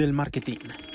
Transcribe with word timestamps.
del 0.00 0.12
marketing. 0.14 0.89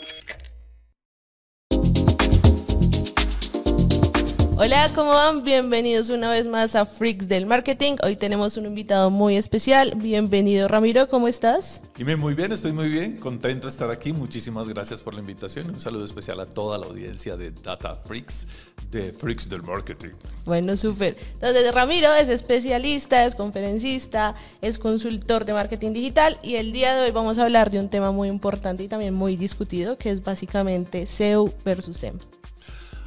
Hola, 4.57 4.89
¿cómo 4.95 5.09
van? 5.09 5.43
Bienvenidos 5.43 6.09
una 6.09 6.29
vez 6.29 6.47
más 6.47 6.77
a 6.77 6.85
Freaks 6.85 7.27
del 7.27 7.45
Marketing. 7.45 7.97
Hoy 8.01 8.15
tenemos 8.15 8.55
un 8.55 8.65
invitado 8.65 9.09
muy 9.09 9.35
especial. 9.35 9.95
Bienvenido 9.97 10.69
Ramiro, 10.69 11.09
¿cómo 11.09 11.27
estás? 11.27 11.81
Dime 11.97 12.15
muy 12.15 12.35
bien, 12.35 12.53
estoy 12.53 12.71
muy 12.71 12.87
bien, 12.87 13.17
contento 13.17 13.67
de 13.67 13.71
estar 13.71 13.91
aquí. 13.91 14.13
Muchísimas 14.13 14.69
gracias 14.69 15.03
por 15.03 15.13
la 15.13 15.19
invitación. 15.19 15.71
Un 15.71 15.81
saludo 15.81 16.05
especial 16.05 16.39
a 16.39 16.45
toda 16.45 16.77
la 16.77 16.85
audiencia 16.85 17.35
de 17.35 17.51
Data 17.51 17.97
Freaks, 18.05 18.47
de 18.89 19.11
Freaks 19.11 19.49
del 19.49 19.61
Marketing. 19.61 20.11
Bueno, 20.45 20.77
súper. 20.77 21.17
Entonces, 21.33 21.73
Ramiro 21.75 22.13
es 22.13 22.29
especialista, 22.29 23.25
es 23.25 23.35
conferencista, 23.35 24.35
es 24.61 24.79
consultor 24.79 25.43
de 25.43 25.51
marketing 25.51 25.91
digital 25.91 26.37
y 26.41 26.55
el 26.55 26.71
día 26.71 26.95
de 26.95 27.01
hoy 27.01 27.11
vamos 27.11 27.39
a 27.39 27.43
hablar 27.43 27.71
de 27.71 27.79
un 27.79 27.89
tema 27.89 28.11
muy 28.11 28.29
importante 28.29 28.85
y 28.85 28.87
también 28.87 29.13
muy 29.13 29.35
discutido, 29.35 29.97
que 29.97 30.11
es 30.11 30.23
básicamente 30.23 31.07
SEO 31.07 31.53
versus 31.65 31.97
SEM. 31.97 32.17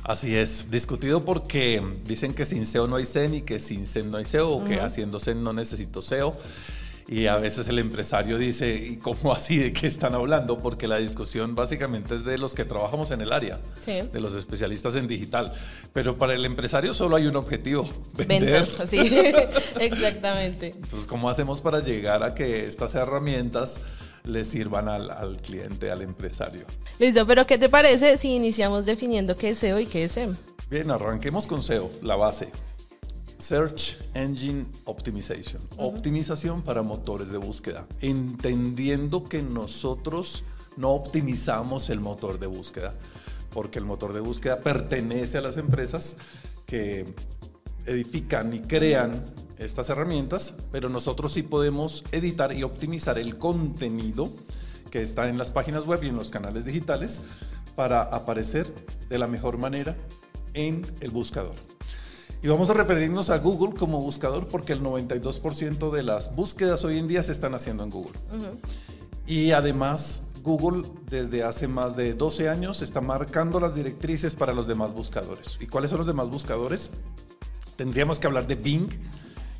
Así 0.08 0.34
es, 0.34 0.70
discutido 0.70 1.22
porque 1.22 1.82
dicen 2.06 2.32
que 2.32 2.46
sin 2.46 2.64
SEO 2.64 2.86
no 2.86 2.96
hay 2.96 3.04
SEM 3.04 3.34
y 3.34 3.42
que 3.42 3.60
sin 3.60 3.86
SEM 3.86 4.10
no 4.10 4.16
hay 4.16 4.24
SEO, 4.24 4.52
o 4.52 4.64
que 4.64 4.80
haciendo 4.80 5.20
SEM 5.20 5.42
no 5.42 5.52
necesito 5.52 6.00
SEO. 6.00 6.34
Y 7.06 7.26
a 7.26 7.36
veces 7.36 7.68
el 7.68 7.78
empresario 7.78 8.38
dice, 8.38 8.74
¿y 8.74 8.96
cómo 8.96 9.32
así? 9.34 9.58
¿De 9.58 9.70
qué 9.70 9.86
están 9.86 10.14
hablando? 10.14 10.60
Porque 10.60 10.88
la 10.88 10.96
discusión 10.96 11.54
básicamente 11.54 12.14
es 12.14 12.24
de 12.24 12.38
los 12.38 12.54
que 12.54 12.64
trabajamos 12.64 13.10
en 13.10 13.20
el 13.20 13.34
área, 13.34 13.60
de 13.84 14.20
los 14.20 14.34
especialistas 14.34 14.96
en 14.96 15.06
digital. 15.06 15.52
Pero 15.92 16.16
para 16.16 16.32
el 16.32 16.44
empresario 16.46 16.94
solo 16.94 17.16
hay 17.16 17.26
un 17.26 17.36
objetivo, 17.36 17.86
vender. 18.16 18.40
Vender, 18.40 18.86
sí, 18.86 18.98
exactamente. 19.80 20.68
Entonces, 20.68 21.06
¿cómo 21.06 21.28
hacemos 21.28 21.60
para 21.60 21.80
llegar 21.80 22.22
a 22.22 22.34
que 22.34 22.64
estas 22.64 22.94
herramientas 22.94 23.82
le 24.28 24.44
sirvan 24.44 24.88
al, 24.88 25.36
cliente, 25.38 25.90
al 25.90 26.02
empresario. 26.02 26.66
Listo, 26.98 27.26
pero 27.26 27.46
¿qué 27.46 27.58
te 27.58 27.68
parece 27.68 28.16
si 28.16 28.34
iniciamos 28.34 28.86
definiendo 28.86 29.34
qué 29.34 29.50
es 29.50 29.58
SEO 29.58 29.80
y 29.80 29.86
qué 29.86 30.04
es 30.04 30.12
SEM? 30.12 30.36
Bien, 30.70 30.90
arranquemos 30.90 31.46
con 31.46 31.62
SEO, 31.62 31.90
la 32.02 32.16
base. 32.16 32.50
Search 33.38 33.96
Engine 34.14 34.66
Optimization, 34.84 35.62
optimización 35.76 36.62
para 36.62 36.82
motores 36.82 37.30
de 37.30 37.38
búsqueda, 37.38 37.86
entendiendo 38.00 39.28
que 39.28 39.42
nosotros 39.42 40.42
no 40.76 40.90
optimizamos 40.90 41.88
el 41.88 42.00
motor 42.00 42.40
de 42.40 42.48
búsqueda, 42.48 42.94
porque 43.50 43.78
el 43.78 43.84
motor 43.84 44.12
de 44.12 44.20
búsqueda 44.20 44.60
pertenece 44.60 45.38
a 45.38 45.40
las 45.40 45.56
empresas 45.56 46.16
que 46.66 47.06
edifican 47.88 48.52
y 48.52 48.60
crean 48.60 49.24
estas 49.58 49.88
herramientas, 49.88 50.54
pero 50.70 50.88
nosotros 50.88 51.32
sí 51.32 51.42
podemos 51.42 52.04
editar 52.12 52.52
y 52.52 52.62
optimizar 52.62 53.18
el 53.18 53.38
contenido 53.38 54.32
que 54.90 55.02
está 55.02 55.28
en 55.28 55.38
las 55.38 55.50
páginas 55.50 55.84
web 55.84 56.02
y 56.04 56.08
en 56.08 56.16
los 56.16 56.30
canales 56.30 56.64
digitales 56.64 57.22
para 57.74 58.02
aparecer 58.02 58.72
de 59.08 59.18
la 59.18 59.26
mejor 59.26 59.58
manera 59.58 59.96
en 60.54 60.86
el 61.00 61.10
buscador. 61.10 61.54
Y 62.42 62.46
vamos 62.46 62.70
a 62.70 62.74
referirnos 62.74 63.30
a 63.30 63.38
Google 63.38 63.74
como 63.74 64.00
buscador 64.00 64.46
porque 64.46 64.72
el 64.72 64.82
92% 64.82 65.90
de 65.90 66.02
las 66.04 66.34
búsquedas 66.36 66.84
hoy 66.84 66.98
en 66.98 67.08
día 67.08 67.22
se 67.22 67.32
están 67.32 67.54
haciendo 67.54 67.82
en 67.82 67.90
Google. 67.90 68.18
Y 69.26 69.50
además 69.50 70.22
Google 70.42 70.88
desde 71.10 71.42
hace 71.42 71.66
más 71.66 71.96
de 71.96 72.14
12 72.14 72.48
años 72.48 72.80
está 72.80 73.00
marcando 73.00 73.58
las 73.58 73.74
directrices 73.74 74.36
para 74.36 74.54
los 74.54 74.68
demás 74.68 74.94
buscadores. 74.94 75.58
¿Y 75.60 75.66
cuáles 75.66 75.90
son 75.90 75.98
los 75.98 76.06
demás 76.06 76.30
buscadores? 76.30 76.90
Tendríamos 77.78 78.18
que 78.18 78.26
hablar 78.26 78.44
de 78.48 78.56
Bing, 78.56 78.88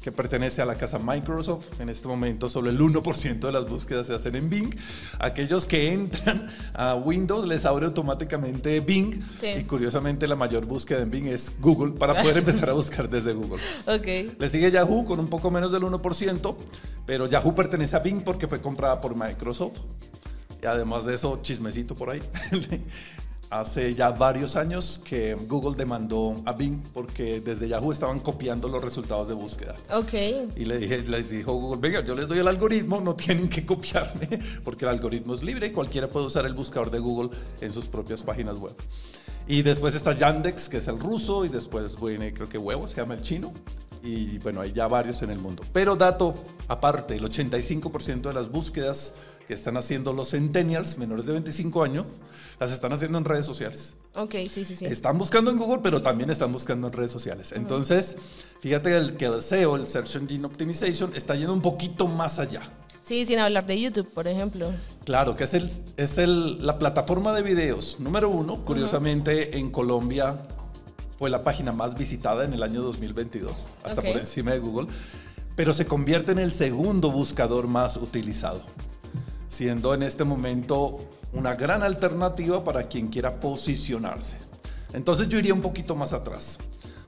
que 0.03 0.11
pertenece 0.11 0.61
a 0.61 0.67
la 0.67 0.75
casa 0.75 0.99
Microsoft. 0.99 1.81
En 1.81 1.89
este 1.89 2.09
momento 2.09 2.49
solo 2.49 2.69
el 2.69 2.77
1% 2.77 3.39
de 3.39 3.53
las 3.53 3.69
búsquedas 3.69 4.09
se 4.09 4.15
hacen 4.15 4.35
en 4.35 4.51
Bing. 4.51 4.75
Aquellos 5.21 5.67
que 5.67 5.93
entran 5.93 6.49
a 6.75 6.97
Windows 6.97 7.47
les 7.47 7.65
abre 7.65 7.87
automáticamente 7.87 8.81
Bing 8.81 9.23
y 9.57 9.63
curiosamente 9.63 10.27
la 10.27 10.35
mayor 10.35 10.67
búsqueda 10.67 11.01
en 11.03 11.13
Bing 11.13 11.27
es 11.27 11.53
Google 11.61 11.93
para 11.93 12.21
poder 12.21 12.39
empezar 12.39 12.69
a 12.71 12.73
buscar 12.73 13.09
desde 13.09 13.35
Google. 13.35 13.63
Okay. 13.87 14.35
Le 14.37 14.49
sigue 14.49 14.69
Yahoo 14.73 15.05
con 15.05 15.21
un 15.21 15.29
poco 15.29 15.53
menos 15.53 15.71
del 15.71 15.83
1%, 15.83 16.57
pero 17.07 17.29
Yahoo 17.29 17.55
pertenece 17.55 17.95
a 17.95 18.01
Bing 18.01 18.25
porque 18.25 18.49
fue 18.49 18.61
comprada 18.61 19.01
por 19.01 19.15
Microsoft. 19.15 19.79
Y 20.61 20.67
además 20.67 21.05
de 21.05 21.15
eso, 21.15 21.39
chismecito 21.41 21.95
por 21.95 22.11
ahí. 22.11 22.21
Hace 23.51 23.95
ya 23.95 24.11
varios 24.11 24.57
años 24.57 25.01
que 25.03 25.35
Google 25.35 25.75
demandó 25.75 26.35
a 26.45 26.53
Bing 26.53 26.83
porque 26.93 27.41
desde 27.41 27.67
Yahoo 27.67 27.93
estaban 27.93 28.19
copiando 28.21 28.69
los 28.69 28.85
resultados 28.85 29.29
de 29.29 29.35
búsqueda. 29.35 29.75
Ok. 29.91 30.13
Y 30.55 30.67
le 30.67 30.77
dije, 30.77 30.99
les 31.03 31.31
dijo 31.31 31.55
Google, 31.55 31.81
venga, 31.81 32.05
yo 32.05 32.15
les 32.15 32.29
doy 32.29 32.41
el 32.41 32.49
algoritmo, 32.49 33.01
no 33.01 33.15
tienen 33.15 33.49
que 33.49 33.65
copiarme 33.65 34.29
porque 34.65 34.85
el 34.85 34.91
algoritmo 34.91 35.33
es 35.33 35.43
libre 35.43 35.69
y 35.69 35.71
cualquiera 35.71 36.11
puede 36.11 36.27
usar 36.27 36.45
el 36.45 36.53
buscador 36.53 36.91
de 36.91 36.99
Google 36.99 37.31
en 37.63 37.73
sus 37.73 37.87
propias 37.89 38.23
páginas 38.23 38.59
web. 38.59 38.75
Y 39.47 39.63
después 39.63 39.95
está 39.95 40.13
Yandex, 40.13 40.69
que 40.69 40.77
es 40.77 40.89
el 40.89 41.01
ruso, 41.01 41.47
y 41.47 41.49
después 41.49 41.99
viene, 41.99 42.35
creo 42.35 42.51
que 42.51 42.59
Huevo, 42.59 42.87
se 42.87 42.97
llama 42.97 43.15
el 43.15 43.23
chino. 43.23 43.55
Y 44.03 44.37
bueno, 44.39 44.61
hay 44.61 44.73
ya 44.73 44.87
varios 44.89 45.23
en 45.23 45.31
el 45.31 45.39
mundo. 45.39 45.63
Pero 45.73 45.97
dato 45.97 46.35
aparte, 46.69 47.17
el 47.17 47.25
85% 47.25 48.29
de 48.29 48.35
las 48.35 48.51
búsquedas 48.51 49.15
que 49.49 49.55
están 49.55 49.79
haciendo 49.79 50.13
los 50.13 50.33
centennials 50.33 50.99
menores 50.99 51.25
de 51.25 51.33
25 51.33 51.83
años, 51.83 52.05
las 52.61 52.71
están 52.71 52.93
haciendo 52.93 53.17
en 53.17 53.25
redes 53.25 53.47
sociales. 53.47 53.95
Ok, 54.15 54.35
sí, 54.47 54.67
sí, 54.67 54.77
sí. 54.77 54.85
Están 54.85 55.17
buscando 55.17 55.51
en 55.51 55.57
Google, 55.57 55.79
pero 55.83 56.03
también 56.03 56.29
están 56.29 56.53
buscando 56.53 56.89
en 56.89 56.93
redes 56.93 57.11
sociales. 57.11 57.53
Entonces, 57.53 58.15
fíjate 58.61 59.17
que 59.17 59.25
el 59.25 59.41
SEO, 59.41 59.77
el 59.77 59.89
Search 59.89 60.17
Engine 60.17 60.45
Optimization, 60.45 61.17
está 61.17 61.35
yendo 61.35 61.55
un 61.55 61.63
poquito 61.63 62.07
más 62.07 62.39
allá. 62.39 62.61
Sí, 63.01 63.25
sin 63.25 63.39
hablar 63.39 63.65
de 63.65 63.81
YouTube, 63.81 64.13
por 64.13 64.29
ejemplo. 64.29 64.71
Claro, 65.07 65.35
que 65.35 65.45
es, 65.45 65.55
el, 65.55 65.67
es 65.97 66.19
el, 66.19 66.67
la 66.67 66.79
plataforma 66.79 67.33
de 67.33 67.41
videos 67.41 67.99
número 68.01 68.29
uno. 68.29 68.67
Curiosamente, 68.67 69.57
en 69.57 69.71
Colombia 69.71 70.37
fue 71.19 71.31
la 71.31 71.43
página 71.43 71.73
más 71.73 71.97
visitada 71.97 72.45
en 72.45 72.53
el 72.53 72.63
año 72.63 72.83
2022, 72.83 73.65
hasta 73.83 74.03
por 74.03 74.11
encima 74.11 74.51
de 74.51 74.59
Google, 74.59 74.89
pero 75.57 75.73
se 75.73 75.87
convierte 75.87 76.33
en 76.33 76.39
el 76.39 76.53
segundo 76.53 77.11
buscador 77.11 77.67
más 77.67 77.97
utilizado 77.97 78.63
siendo 79.49 79.95
en 79.95 80.03
este 80.03 80.25
momento 80.25 80.99
una 81.33 81.55
gran 81.55 81.83
alternativa 81.83 82.65
para 82.65 82.89
quien 82.89 83.09
quiera 83.09 83.41
posicionarse. 83.41 84.37
Entonces 84.93 85.29
yo 85.29 85.39
iría 85.39 85.55
un 85.55 85.63
poquito 85.63 85.95
más 85.95 86.13
atrás. 86.13 86.59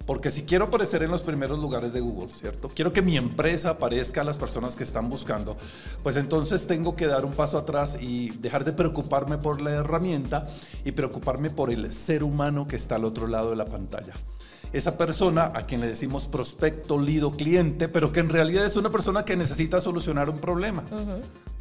Porque 0.06 0.30
si 0.30 0.42
quiero 0.42 0.64
aparecer 0.64 1.04
en 1.04 1.10
los 1.10 1.22
primeros 1.22 1.60
lugares 1.60 1.92
de 1.92 2.00
Google, 2.00 2.32
¿cierto? 2.32 2.68
Quiero 2.74 2.92
que 2.92 3.00
mi 3.00 3.16
empresa 3.16 3.70
aparezca 3.70 4.22
a 4.22 4.24
las 4.24 4.38
personas 4.38 4.74
que 4.74 4.82
están 4.82 5.08
buscando, 5.08 5.56
pues 6.02 6.16
entonces 6.16 6.66
tengo 6.66 6.96
que 6.96 7.06
dar 7.06 7.24
un 7.24 7.32
paso 7.32 7.58
atrás 7.58 7.96
y 8.00 8.30
dejar 8.30 8.64
de 8.64 8.72
preocuparme 8.72 9.38
por 9.38 9.60
la 9.60 9.70
herramienta 9.70 10.48
y 10.84 10.92
preocuparme 10.92 11.50
por 11.50 11.70
el 11.70 11.92
ser 11.92 12.24
humano 12.24 12.66
que 12.66 12.74
está 12.74 12.96
al 12.96 13.04
otro 13.04 13.28
lado 13.28 13.50
de 13.50 13.56
la 13.56 13.66
pantalla 13.66 14.14
esa 14.72 14.96
persona 14.96 15.52
a 15.54 15.66
quien 15.66 15.80
le 15.80 15.88
decimos 15.88 16.26
prospecto, 16.26 16.98
lido, 16.98 17.32
cliente, 17.32 17.88
pero 17.88 18.12
que 18.12 18.20
en 18.20 18.28
realidad 18.28 18.64
es 18.64 18.76
una 18.76 18.90
persona 18.90 19.24
que 19.24 19.36
necesita 19.36 19.80
solucionar 19.80 20.30
un 20.30 20.38
problema. 20.38 20.84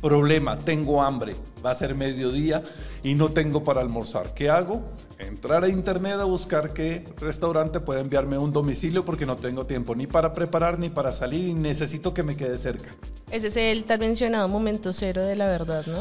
Problema, 0.01 0.57
tengo 0.57 1.01
hambre, 1.01 1.35
va 1.65 1.71
a 1.71 1.75
ser 1.75 1.93
mediodía 1.95 2.63
y 3.03 3.15
no 3.15 3.31
tengo 3.31 3.63
para 3.63 3.81
almorzar. 3.81 4.33
¿Qué 4.33 4.49
hago? 4.49 4.83
Entrar 5.17 5.63
a 5.63 5.69
internet 5.69 6.13
a 6.19 6.23
buscar 6.23 6.73
qué 6.73 7.05
restaurante 7.17 7.79
puede 7.81 7.99
enviarme 8.01 8.37
un 8.37 8.53
domicilio 8.53 9.03
porque 9.03 9.25
no 9.25 9.35
tengo 9.35 9.65
tiempo 9.65 9.95
ni 9.95 10.07
para 10.07 10.33
preparar 10.33 10.79
ni 10.79 10.89
para 10.89 11.11
salir 11.11 11.49
y 11.49 11.53
necesito 11.53 12.13
que 12.13 12.23
me 12.23 12.37
quede 12.37 12.57
cerca. 12.57 12.95
Ese 13.29 13.47
es 13.47 13.57
el 13.57 13.83
tan 13.83 13.99
mencionado 13.99 14.47
momento 14.47 14.93
cero 14.93 15.25
de 15.25 15.35
la 15.35 15.47
verdad, 15.47 15.85
¿no? 15.85 15.99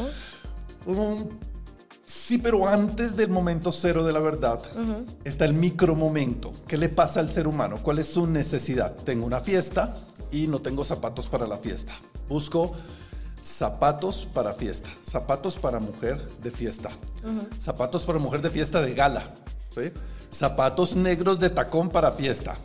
Sí, 2.09 2.39
pero 2.39 2.67
antes 2.67 3.15
del 3.15 3.29
momento 3.29 3.71
cero 3.71 4.03
de 4.03 4.11
la 4.11 4.19
verdad 4.19 4.59
está 5.23 5.45
el 5.45 5.53
micro 5.53 5.95
momento. 5.95 6.51
¿Qué 6.67 6.75
le 6.75 6.89
pasa 6.89 7.19
al 7.19 7.29
ser 7.29 7.47
humano? 7.47 7.77
¿Cuál 7.83 7.99
es 7.99 8.07
su 8.07 8.25
necesidad? 8.25 8.95
Tengo 8.95 9.27
una 9.27 9.41
fiesta 9.41 9.93
y 10.31 10.47
no 10.47 10.59
tengo 10.59 10.83
zapatos 10.83 11.29
para 11.29 11.45
la 11.45 11.59
fiesta. 11.59 11.93
Busco 12.27 12.71
zapatos 13.43 14.27
para 14.33 14.55
fiesta, 14.55 14.89
zapatos 15.03 15.59
para 15.59 15.79
mujer 15.79 16.27
de 16.41 16.49
fiesta, 16.49 16.89
zapatos 17.59 18.05
para 18.05 18.17
mujer 18.17 18.41
de 18.41 18.49
fiesta 18.49 18.81
de 18.81 18.95
gala, 18.95 19.23
zapatos 20.31 20.95
negros 20.95 21.39
de 21.39 21.51
tacón 21.51 21.89
para 21.89 22.11
fiesta. 22.11 22.57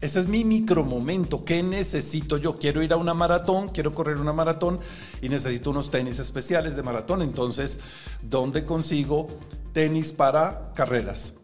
Ese 0.00 0.20
es 0.20 0.28
mi 0.28 0.44
micromomento. 0.44 1.44
¿Qué 1.44 1.62
necesito 1.62 2.36
yo? 2.36 2.58
Quiero 2.58 2.82
ir 2.82 2.92
a 2.92 2.96
una 2.96 3.14
maratón, 3.14 3.70
quiero 3.70 3.92
correr 3.92 4.18
una 4.18 4.32
maratón 4.32 4.78
y 5.20 5.28
necesito 5.28 5.70
unos 5.70 5.90
tenis 5.90 6.20
especiales 6.20 6.76
de 6.76 6.82
maratón. 6.82 7.20
Entonces, 7.20 7.80
¿dónde 8.22 8.64
consigo 8.64 9.26
tenis 9.72 10.12
para 10.12 10.72
carreras? 10.74 11.34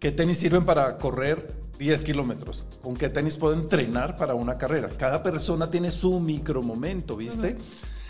¿Qué 0.00 0.12
tenis 0.12 0.36
sirven 0.36 0.66
para 0.66 0.98
correr 0.98 1.64
10 1.78 2.02
kilómetros? 2.02 2.66
¿Con 2.82 2.94
qué 2.94 3.08
tenis 3.08 3.38
puedo 3.38 3.54
entrenar 3.54 4.16
para 4.16 4.34
una 4.34 4.58
carrera? 4.58 4.90
Cada 4.90 5.22
persona 5.22 5.70
tiene 5.70 5.90
su 5.90 6.20
micromomento, 6.20 7.16
¿viste? 7.16 7.56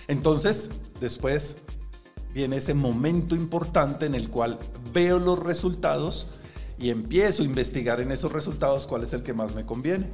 Entonces, 0.08 0.70
después 1.00 1.58
viene 2.32 2.56
ese 2.56 2.75
momento 2.75 3.37
importante 3.37 4.06
en 4.06 4.17
el 4.17 4.29
cual 4.29 4.58
veo 4.93 5.20
los 5.20 5.38
resultados 5.38 6.26
y 6.85 6.91
empiezo 6.91 7.43
a 7.43 7.47
investigar 7.47 8.03
en 8.03 8.13
esos 8.13 8.31
resultados 8.31 8.87
cuál 8.87 9.05
es 9.05 9.15
el 9.15 9.23
que 9.23 9.33
más 9.33 9.55
me 9.55 9.65
conviene. 9.65 10.11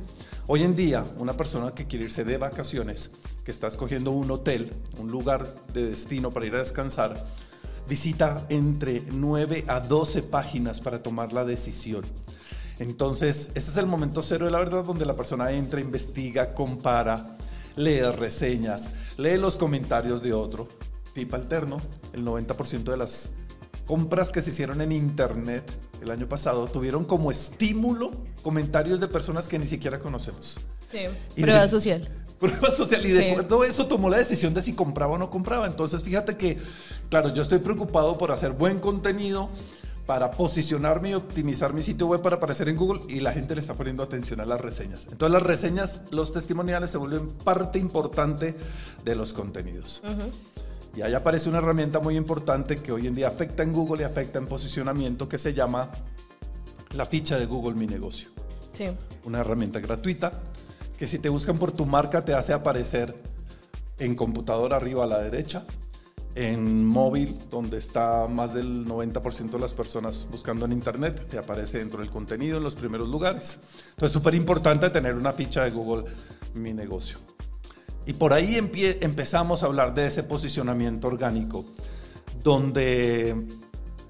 Hoy 0.47 0.63
en 0.63 0.77
día, 0.77 1.05
una 1.19 1.37
persona 1.37 1.75
que 1.75 1.89
quiere 1.89 2.05
irse 2.05 2.23
de 2.23 2.39
vacaciones, 2.39 3.11
que 3.43 3.51
está 3.51 3.67
escogiendo 3.67 4.13
un 4.13 4.31
hotel, 4.31 4.73
un 4.97 5.11
lugar 5.11 5.53
de 5.75 5.87
destino 5.87 6.31
para 6.31 6.47
ir 6.47 6.55
a 6.55 6.61
descansar, 6.61 7.27
visita 7.89 8.47
entre 8.51 9.03
9 9.11 9.65
a 9.67 9.81
12 9.81 10.23
páginas 10.23 10.81
para 10.81 11.03
tomar 11.03 11.33
la 11.33 11.45
decisión. 11.45 12.05
Entonces, 12.79 13.51
ese 13.57 13.71
es 13.73 13.77
el 13.77 13.87
momento 13.87 14.23
cero 14.23 14.45
de 14.47 14.53
la 14.53 14.61
verdad 14.61 14.85
donde 14.85 15.05
la 15.05 15.17
persona 15.17 15.51
entra, 15.51 15.81
investiga, 15.81 16.55
compara, 16.55 17.37
lee 17.75 18.03
reseñas, 18.03 18.91
lee 19.17 19.39
los 19.39 19.57
comentarios 19.57 20.23
de 20.23 20.35
otro. 20.35 20.69
Tip 21.15 21.35
alterno, 21.35 21.81
el 22.13 22.25
90% 22.25 22.85
de 22.85 22.97
las 22.97 23.31
compras 23.87 24.31
que 24.31 24.41
se 24.41 24.51
hicieron 24.51 24.81
en 24.83 24.93
internet 24.93 25.90
el 26.03 26.11
año 26.11 26.29
pasado 26.29 26.67
tuvieron 26.67 27.05
como 27.05 27.31
estímulo 27.31 28.13
comentarios 28.43 29.01
de 29.01 29.09
personas 29.09 29.49
que 29.49 29.59
ni 29.59 29.67
siquiera 29.67 29.99
conocemos. 29.99 30.61
Sí, 30.91 31.01
prueba 31.41 31.69
social. 31.69 32.09
Prueba 32.39 32.71
social 32.71 33.05
y 33.05 33.13
de 33.13 33.31
acuerdo 33.33 33.63
a 33.63 33.67
eso 33.67 33.87
tomó 33.87 34.09
la 34.09 34.17
decisión 34.17 34.55
de 34.55 34.63
si 34.63 34.73
compraba 34.73 35.15
o 35.15 35.19
no 35.19 35.31
compraba. 35.31 35.67
Entonces 35.67 36.03
fíjate 36.03 36.37
que, 36.37 36.57
claro, 37.11 37.33
yo 37.35 37.43
estoy 37.43 37.59
preocupado 37.59 38.17
por 38.17 38.33
hacer 38.33 38.53
buen 38.53 38.81
contenido 38.81 39.51
para 40.11 40.33
posicionarme 40.33 41.11
y 41.11 41.15
optimizar 41.15 41.73
mi 41.73 41.83
sitio 41.83 42.09
web 42.09 42.21
para 42.21 42.37
aparecer 42.37 42.69
en 42.69 42.77
Google 42.77 43.03
y 43.09 43.21
la 43.21 43.31
gente 43.31 43.55
le 43.55 43.61
está 43.61 43.75
poniendo 43.75 44.03
atención 44.03 44.41
a 44.41 44.45
las 44.45 44.61
reseñas. 44.61 45.07
Entonces 45.13 45.33
las 45.33 45.43
reseñas, 45.45 46.01
los 46.11 46.33
testimoniales 46.33 46.91
se 46.91 46.99
vuelven 46.99 47.29
parte 47.45 47.79
importante 47.79 48.57
de 49.05 49.15
los 49.15 49.33
contenidos. 49.33 50.03
Y 50.95 51.03
ahí 51.03 51.15
aparece 51.15 51.49
una 51.49 51.59
herramienta 51.59 52.01
muy 52.01 52.17
importante 52.17 52.77
que 52.77 52.93
hoy 52.93 53.07
en 53.07 53.15
día 53.15 53.29
afecta 53.29 53.63
en 53.63 53.73
Google 53.73 54.03
y 54.03 54.05
afecta 54.05 54.39
en 54.39 54.47
posicionamiento 54.47 55.29
que 55.29 55.39
se 55.39 55.55
llama 55.55 55.91
la 56.95 57.07
ficha 57.07 57.39
de 57.39 57.47
Google 57.47 57.75
Mi 57.75 57.87
Negocio. 57.87 58.31
Sí. 58.73 58.89
Una 59.25 59.41
herramienta 59.41 59.79
gratuita 59.79 60.43
que 60.99 61.07
si 61.07 61.19
te 61.19 61.29
buscan 61.29 61.59
por 61.59 61.73
tu 61.73 61.87
marca 61.87 62.25
te 62.25 62.35
hace 62.35 62.53
aparecer 62.53 63.15
en 63.99 64.15
computadora 64.15 64.77
arriba 64.77 65.05
a 65.05 65.07
la 65.07 65.19
derecha, 65.21 65.65
en 66.35 66.87
móvil 66.87 67.39
donde 67.51 67.79
está 67.79 68.27
más 68.29 68.55
del 68.55 68.87
90% 68.87 69.51
de 69.51 69.59
las 69.59 69.75
personas 69.75 70.27
buscando 70.31 70.65
en 70.65 70.73
internet, 70.73 71.27
te 71.29 71.39
aparece 71.39 71.79
dentro 71.79 72.01
del 72.01 72.11
contenido 72.11 72.59
en 72.59 72.65
los 72.65 72.77
primeros 72.77 73.09
lugares. 73.09 73.59
Entonces 73.91 74.07
es 74.07 74.13
súper 74.13 74.35
importante 74.35 74.91
tener 74.91 75.15
una 75.15 75.33
ficha 75.33 75.65
de 75.65 75.71
Google 75.71 76.05
Mi 76.55 76.73
Negocio. 76.73 77.19
Y 78.11 78.13
por 78.13 78.33
ahí 78.33 78.57
empezamos 78.57 79.63
a 79.63 79.67
hablar 79.67 79.95
de 79.95 80.09
ese 80.09 80.25
posicionamiento 80.25 81.07
orgánico, 81.07 81.65
donde 82.43 83.37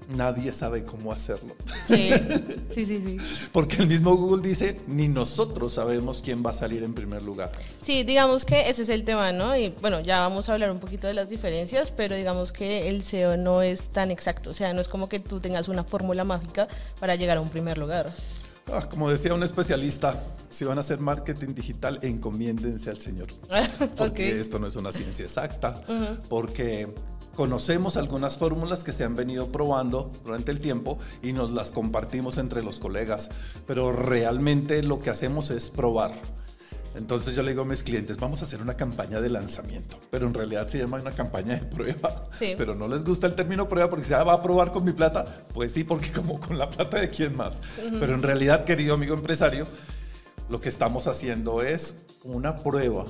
nadie 0.09 0.53
sabe 0.53 0.83
cómo 0.83 1.13
hacerlo. 1.13 1.55
Sí, 1.85 2.09
sí, 2.73 2.87
sí, 2.87 2.99
sí. 2.99 3.17
Porque 3.51 3.75
el 3.75 3.85
mismo 3.85 4.15
Google 4.15 4.41
dice, 4.41 4.75
ni 4.87 5.07
nosotros 5.07 5.73
sabemos 5.73 6.23
quién 6.23 6.43
va 6.43 6.49
a 6.49 6.53
salir 6.53 6.81
en 6.81 6.95
primer 6.95 7.21
lugar. 7.21 7.51
Sí, 7.83 8.03
digamos 8.03 8.43
que 8.43 8.71
ese 8.71 8.81
es 8.81 8.89
el 8.89 9.05
tema, 9.05 9.33
¿no? 9.33 9.55
Y 9.55 9.69
bueno, 9.81 9.99
ya 9.99 10.19
vamos 10.21 10.49
a 10.49 10.53
hablar 10.53 10.71
un 10.71 10.79
poquito 10.79 11.05
de 11.05 11.13
las 11.13 11.29
diferencias, 11.29 11.91
pero 11.91 12.15
digamos 12.15 12.51
que 12.51 12.89
el 12.89 13.03
SEO 13.03 13.37
no 13.37 13.61
es 13.61 13.83
tan 13.83 14.09
exacto, 14.09 14.49
o 14.49 14.53
sea, 14.53 14.73
no 14.73 14.81
es 14.81 14.87
como 14.87 15.09
que 15.09 15.19
tú 15.19 15.39
tengas 15.39 15.67
una 15.67 15.83
fórmula 15.83 16.23
mágica 16.23 16.67
para 16.99 17.15
llegar 17.17 17.37
a 17.37 17.41
un 17.41 17.49
primer 17.49 17.77
lugar. 17.77 18.11
Ah, 18.67 18.87
como 18.89 19.09
decía 19.09 19.33
un 19.33 19.43
especialista, 19.43 20.21
si 20.49 20.65
van 20.65 20.77
a 20.77 20.81
hacer 20.81 20.99
marketing 20.99 21.53
digital, 21.53 21.99
encomiéndense 22.01 22.89
al 22.89 22.99
Señor. 22.99 23.27
Porque 23.97 24.39
esto 24.39 24.59
no 24.59 24.67
es 24.67 24.75
una 24.75 24.91
ciencia 24.91 25.25
exacta, 25.25 25.81
porque 26.29 26.93
conocemos 27.35 27.97
algunas 27.97 28.37
fórmulas 28.37 28.83
que 28.83 28.91
se 28.91 29.03
han 29.03 29.15
venido 29.15 29.51
probando 29.51 30.11
durante 30.23 30.51
el 30.51 30.59
tiempo 30.59 30.99
y 31.21 31.33
nos 31.33 31.51
las 31.51 31.71
compartimos 31.71 32.37
entre 32.37 32.63
los 32.63 32.79
colegas, 32.79 33.29
pero 33.65 33.91
realmente 33.91 34.83
lo 34.83 34.99
que 34.99 35.09
hacemos 35.09 35.49
es 35.51 35.69
probar. 35.69 36.13
Entonces 36.95 37.35
yo 37.35 37.43
le 37.43 37.51
digo 37.51 37.61
a 37.61 37.65
mis 37.65 37.83
clientes, 37.83 38.17
vamos 38.17 38.41
a 38.41 38.45
hacer 38.45 38.61
una 38.61 38.75
campaña 38.75 39.21
de 39.21 39.29
lanzamiento, 39.29 39.97
pero 40.09 40.27
en 40.27 40.33
realidad 40.33 40.67
se 40.67 40.79
llama 40.79 40.99
una 40.99 41.11
campaña 41.11 41.55
de 41.55 41.65
prueba. 41.65 42.27
Pero 42.39 42.75
no 42.75 42.87
les 42.87 43.03
gusta 43.03 43.27
el 43.27 43.35
término 43.35 43.69
prueba 43.69 43.89
porque 43.89 44.05
se 44.05 44.15
va 44.15 44.33
a 44.33 44.41
probar 44.41 44.71
con 44.71 44.83
mi 44.83 44.91
plata. 44.91 45.45
Pues 45.53 45.71
sí, 45.71 45.83
porque 45.83 46.11
como 46.11 46.39
con 46.39 46.57
la 46.57 46.69
plata 46.69 46.99
de 46.99 47.09
quién 47.09 47.35
más. 47.35 47.61
Pero 47.99 48.13
en 48.13 48.21
realidad, 48.21 48.65
querido 48.65 48.95
amigo 48.95 49.13
empresario, 49.13 49.67
lo 50.49 50.59
que 50.59 50.69
estamos 50.69 51.07
haciendo 51.07 51.61
es 51.61 51.95
una 52.23 52.55
prueba 52.55 53.05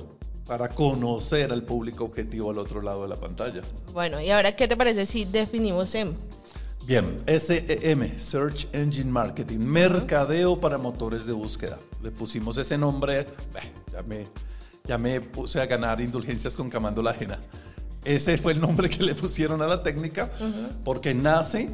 para 0.46 0.68
conocer 0.68 1.52
al 1.52 1.62
público 1.62 2.04
objetivo 2.04 2.50
al 2.50 2.58
otro 2.58 2.82
lado 2.82 3.02
de 3.02 3.08
la 3.08 3.16
pantalla. 3.16 3.62
Bueno, 3.92 4.20
y 4.20 4.30
ahora, 4.30 4.54
¿qué 4.54 4.68
te 4.68 4.76
parece 4.76 5.06
si 5.06 5.24
definimos 5.24 5.90
SEM? 5.90 6.14
Bien, 6.86 7.18
SEM, 7.26 8.18
Search 8.18 8.68
Engine 8.72 9.10
Marketing, 9.10 9.58
mercadeo 9.58 10.60
para 10.60 10.78
motores 10.78 11.26
de 11.26 11.32
búsqueda. 11.32 11.78
Le 12.02 12.10
pusimos 12.10 12.56
ese 12.58 12.76
nombre, 12.76 13.26
ya, 13.92 14.02
me, 14.02 14.26
ya 14.84 14.98
me 14.98 15.20
puse 15.20 15.60
a 15.60 15.66
ganar 15.66 16.00
indulgencias 16.00 16.56
con 16.56 16.68
Camando 16.68 17.02
la 17.02 17.10
Ajena. 17.10 17.38
Ese 18.04 18.36
fue 18.38 18.52
el 18.52 18.60
nombre 18.60 18.88
que 18.88 19.02
le 19.02 19.14
pusieron 19.14 19.62
a 19.62 19.66
la 19.66 19.82
técnica 19.82 20.30
porque 20.84 21.14
nace 21.14 21.70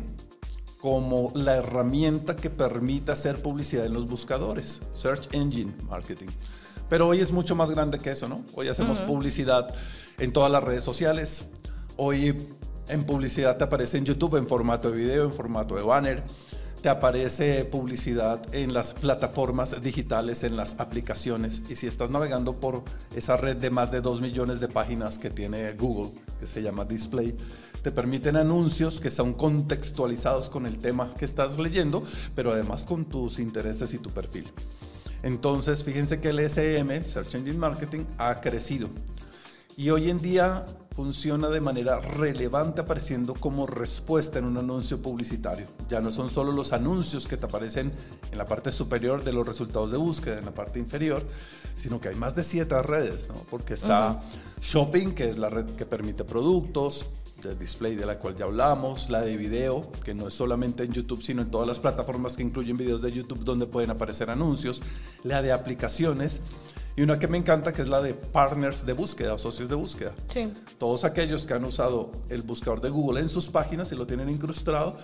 como 0.81 1.33
la 1.35 1.57
herramienta 1.57 2.37
que 2.37 2.51
permite 2.51 3.11
hacer 3.11 3.43
publicidad 3.43 3.87
en 3.87 3.95
los 3.95 4.07
buscadores, 4.07 4.81
Search 4.93 5.29
Engine 5.33 5.75
Marketing. 5.89 6.29
Pero 6.89 7.09
hoy 7.09 7.21
es 7.21 7.33
mucho 7.33 7.57
más 7.57 7.71
grande 7.71 7.99
que 7.99 8.11
eso, 8.11 8.29
¿no? 8.29 8.45
Hoy 8.55 8.69
hacemos 8.69 9.01
publicidad 9.03 9.75
en 10.19 10.33
todas 10.33 10.51
las 10.51 10.63
redes 10.63 10.85
sociales. 10.85 11.51
Hoy 11.97 12.35
en 12.89 13.05
publicidad 13.05 13.57
te 13.57 13.65
aparece 13.65 13.99
en 13.99 14.05
YouTube 14.05 14.37
en 14.37 14.47
formato 14.47 14.91
de 14.91 14.97
video, 14.97 15.25
en 15.25 15.33
formato 15.33 15.75
de 15.75 15.83
banner. 15.83 16.23
Te 16.83 16.89
aparece 16.89 17.65
publicidad 17.65 18.41
en 18.55 18.73
las 18.73 18.93
plataformas 18.95 19.83
digitales, 19.83 20.45
en 20.45 20.57
las 20.57 20.79
aplicaciones. 20.79 21.63
Y 21.69 21.75
si 21.75 21.89
estás 21.89 22.11
navegando 22.11 22.61
por 22.61 22.85
esa 23.17 23.37
red 23.37 23.57
de 23.57 23.71
más 23.71 23.91
de 23.91 24.01
2 24.01 24.21
millones 24.21 24.61
de 24.61 24.69
páginas 24.69 25.19
que 25.19 25.29
tiene 25.29 25.73
Google, 25.73 26.13
que 26.39 26.47
se 26.47 26.63
llama 26.63 26.85
Display, 26.85 27.37
te 27.83 27.91
permiten 27.91 28.37
anuncios 28.37 29.01
que 29.01 29.11
son 29.11 29.35
contextualizados 29.35 30.51
con 30.51 30.67
el 30.67 30.79
tema 30.79 31.13
que 31.17 31.25
estás 31.25 31.59
leyendo, 31.59 32.05
pero 32.37 32.53
además 32.53 32.87
con 32.87 33.07
tus 33.07 33.41
intereses 33.41 33.93
y 33.93 33.99
tu 33.99 34.11
perfil. 34.11 34.45
Entonces, 35.25 35.83
fíjense 35.83 36.21
que 36.21 36.29
el 36.29 36.39
SM, 36.39 37.05
Search 37.05 37.35
Engine 37.35 37.59
Marketing, 37.59 38.05
ha 38.19 38.41
crecido. 38.41 38.89
Y 39.77 39.91
hoy 39.91 40.11
en 40.11 40.21
día 40.21 40.65
funciona 40.99 41.49
de 41.49 41.61
manera 41.61 42.01
relevante 42.01 42.81
apareciendo 42.81 43.35
como 43.35 43.69
respuesta 43.69 44.41
en 44.41 44.47
un 44.47 44.59
anuncio 44.59 45.01
publicitario. 45.01 45.67
Ya 45.89 46.01
no 46.01 46.11
son 46.11 46.29
solo 46.29 46.51
los 46.51 46.73
anuncios 46.73 47.29
que 47.29 47.37
te 47.37 47.47
aparecen 47.47 47.93
en 48.33 48.37
la 48.37 48.47
parte 48.47 48.73
superior 48.73 49.23
de 49.23 49.33
los 49.33 49.47
resultados 49.47 49.93
de 49.93 49.97
búsqueda, 49.97 50.41
en 50.41 50.45
la 50.45 50.51
parte 50.51 50.81
inferior, 50.81 51.25
sino 51.77 52.01
que 52.01 52.09
hay 52.09 52.17
más 52.17 52.35
de 52.35 52.43
siete 52.43 52.83
redes, 52.83 53.31
porque 53.49 53.75
está 53.75 54.21
Shopping, 54.61 55.13
que 55.13 55.29
es 55.29 55.39
la 55.39 55.49
red 55.49 55.67
que 55.77 55.87
permite 55.87 56.25
productos, 56.25 57.07
de 57.45 57.55
display 57.55 57.95
de 57.95 58.05
la 58.05 58.19
cual 58.19 58.35
ya 58.35 58.47
hablamos, 58.47 59.09
la 59.09 59.21
de 59.21 59.37
video, 59.37 59.93
que 60.05 60.15
no 60.15 60.27
es 60.27 60.35
solamente 60.35 60.83
en 60.83 60.93
YouTube, 60.93 61.23
sino 61.23 61.43
en 61.43 61.51
todas 61.53 61.69
las 61.69 61.79
plataformas 61.79 62.37
que 62.37 62.43
incluyen 62.43 62.77
videos 62.77 63.01
de 63.01 63.13
YouTube 63.13 63.45
donde 63.45 63.67
pueden 63.67 63.93
aparecer 63.93 64.31
anuncios, 64.31 64.83
la 65.23 65.43
de 65.43 65.53
aplicaciones 65.53 66.41
y 66.99 67.03
una 67.03 67.17
que 67.17 67.29
me 67.29 67.39
encanta 67.39 67.73
que 67.73 67.81
es 67.81 67.87
la 67.87 68.03
de 68.03 68.13
partners 68.13 68.85
de 68.85 68.93
búsqueda, 68.93 69.39
socios 69.39 69.69
de 69.69 69.77
búsqueda. 69.77 70.13
Sí. 70.27 70.53
Todos 70.79 71.05
aquellos 71.05 71.47
que 71.47 71.55
han 71.55 71.65
usado 71.65 72.11
el 72.29 72.43
buscador 72.43 72.81
de 72.81 72.91
Google 72.91 73.21
en 73.21 73.29
sus 73.29 73.49
páginas 73.49 73.93
y 73.93 73.95
lo 73.95 74.05
tienen 74.05 74.29
incrustado, 74.29 74.99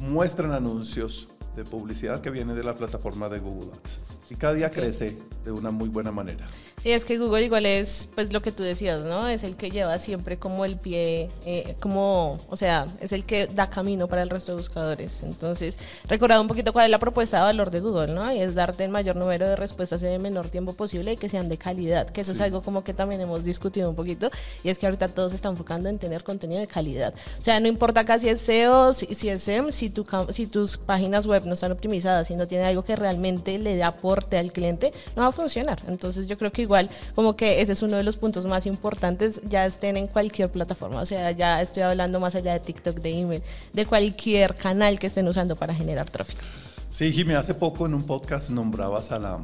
muestran 0.00 0.50
anuncios 0.50 1.28
de 1.56 1.64
publicidad 1.64 2.20
que 2.20 2.30
viene 2.30 2.54
de 2.54 2.64
la 2.64 2.74
plataforma 2.74 3.28
de 3.28 3.40
Google 3.40 3.70
Ads. 3.82 4.00
Y 4.30 4.34
cada 4.36 4.54
día 4.54 4.70
crece 4.70 5.18
de 5.44 5.50
una 5.50 5.70
muy 5.70 5.88
buena 5.88 6.12
manera. 6.12 6.46
Sí, 6.82 6.92
es 6.92 7.04
que 7.04 7.18
Google 7.18 7.44
igual 7.44 7.66
es, 7.66 8.08
pues 8.14 8.32
lo 8.32 8.40
que 8.40 8.52
tú 8.52 8.62
decías, 8.62 9.02
¿no? 9.02 9.26
Es 9.26 9.42
el 9.42 9.56
que 9.56 9.70
lleva 9.70 9.98
siempre 9.98 10.38
como 10.38 10.64
el 10.64 10.76
pie, 10.76 11.28
eh, 11.44 11.74
como, 11.80 12.38
o 12.48 12.56
sea, 12.56 12.86
es 13.00 13.12
el 13.12 13.24
que 13.24 13.48
da 13.48 13.68
camino 13.68 14.06
para 14.06 14.22
el 14.22 14.30
resto 14.30 14.52
de 14.52 14.58
buscadores. 14.58 15.22
Entonces, 15.24 15.76
recordad 16.06 16.40
un 16.40 16.46
poquito 16.46 16.72
cuál 16.72 16.84
es 16.84 16.90
la 16.90 17.00
propuesta 17.00 17.38
de 17.38 17.42
valor 17.44 17.70
de 17.70 17.80
Google, 17.80 18.14
¿no? 18.14 18.32
Y 18.32 18.38
es 18.38 18.54
darte 18.54 18.84
el 18.84 18.90
mayor 18.90 19.16
número 19.16 19.48
de 19.48 19.56
respuestas 19.56 20.02
en 20.04 20.12
el 20.12 20.20
menor 20.20 20.50
tiempo 20.50 20.74
posible 20.74 21.12
y 21.12 21.16
que 21.16 21.28
sean 21.28 21.48
de 21.48 21.58
calidad, 21.58 22.08
que 22.08 22.20
eso 22.20 22.32
es 22.32 22.40
algo 22.40 22.62
como 22.62 22.84
que 22.84 22.94
también 22.94 23.20
hemos 23.20 23.42
discutido 23.42 23.90
un 23.90 23.96
poquito, 23.96 24.30
y 24.62 24.68
es 24.68 24.78
que 24.78 24.86
ahorita 24.86 25.08
todos 25.08 25.30
se 25.30 25.36
están 25.36 25.52
enfocando 25.52 25.88
en 25.88 25.98
tener 25.98 26.22
contenido 26.22 26.60
de 26.60 26.68
calidad. 26.68 27.12
O 27.40 27.42
sea, 27.42 27.58
no 27.58 27.66
importa 27.66 28.04
casi 28.04 28.28
es 28.28 28.40
SEO, 28.40 28.94
si, 28.94 29.06
si 29.16 29.28
es 29.28 29.42
SEM, 29.42 29.72
si, 29.72 29.90
tu, 29.90 30.06
si 30.30 30.46
tus 30.46 30.76
páginas 30.76 31.26
web 31.26 31.37
no 31.44 31.54
están 31.54 31.72
optimizadas, 31.72 32.28
si 32.28 32.36
no 32.36 32.46
tiene 32.46 32.64
algo 32.64 32.82
que 32.82 32.96
realmente 32.96 33.58
le 33.58 33.76
dé 33.76 33.82
aporte 33.82 34.38
al 34.38 34.52
cliente, 34.52 34.92
no 35.16 35.22
va 35.22 35.28
a 35.28 35.32
funcionar. 35.32 35.80
Entonces, 35.88 36.26
yo 36.26 36.38
creo 36.38 36.52
que 36.52 36.62
igual 36.62 36.90
como 37.14 37.34
que 37.34 37.60
ese 37.60 37.72
es 37.72 37.82
uno 37.82 37.96
de 37.96 38.04
los 38.04 38.16
puntos 38.16 38.46
más 38.46 38.66
importantes, 38.66 39.40
ya 39.48 39.66
estén 39.66 39.96
en 39.96 40.06
cualquier 40.06 40.50
plataforma, 40.50 41.00
o 41.00 41.06
sea, 41.06 41.30
ya 41.32 41.60
estoy 41.62 41.82
hablando 41.82 42.20
más 42.20 42.34
allá 42.34 42.52
de 42.52 42.60
TikTok, 42.60 42.96
de 43.00 43.10
email, 43.10 43.42
de 43.72 43.86
cualquier 43.86 44.54
canal 44.54 44.98
que 44.98 45.08
estén 45.08 45.28
usando 45.28 45.56
para 45.56 45.74
generar 45.74 46.10
tráfico. 46.10 46.42
Sí, 46.90 47.12
Jimmy, 47.12 47.34
hace 47.34 47.54
poco 47.54 47.86
en 47.86 47.94
un 47.94 48.02
podcast 48.02 48.50
nombrabas 48.50 49.12
a 49.12 49.18
la, 49.18 49.40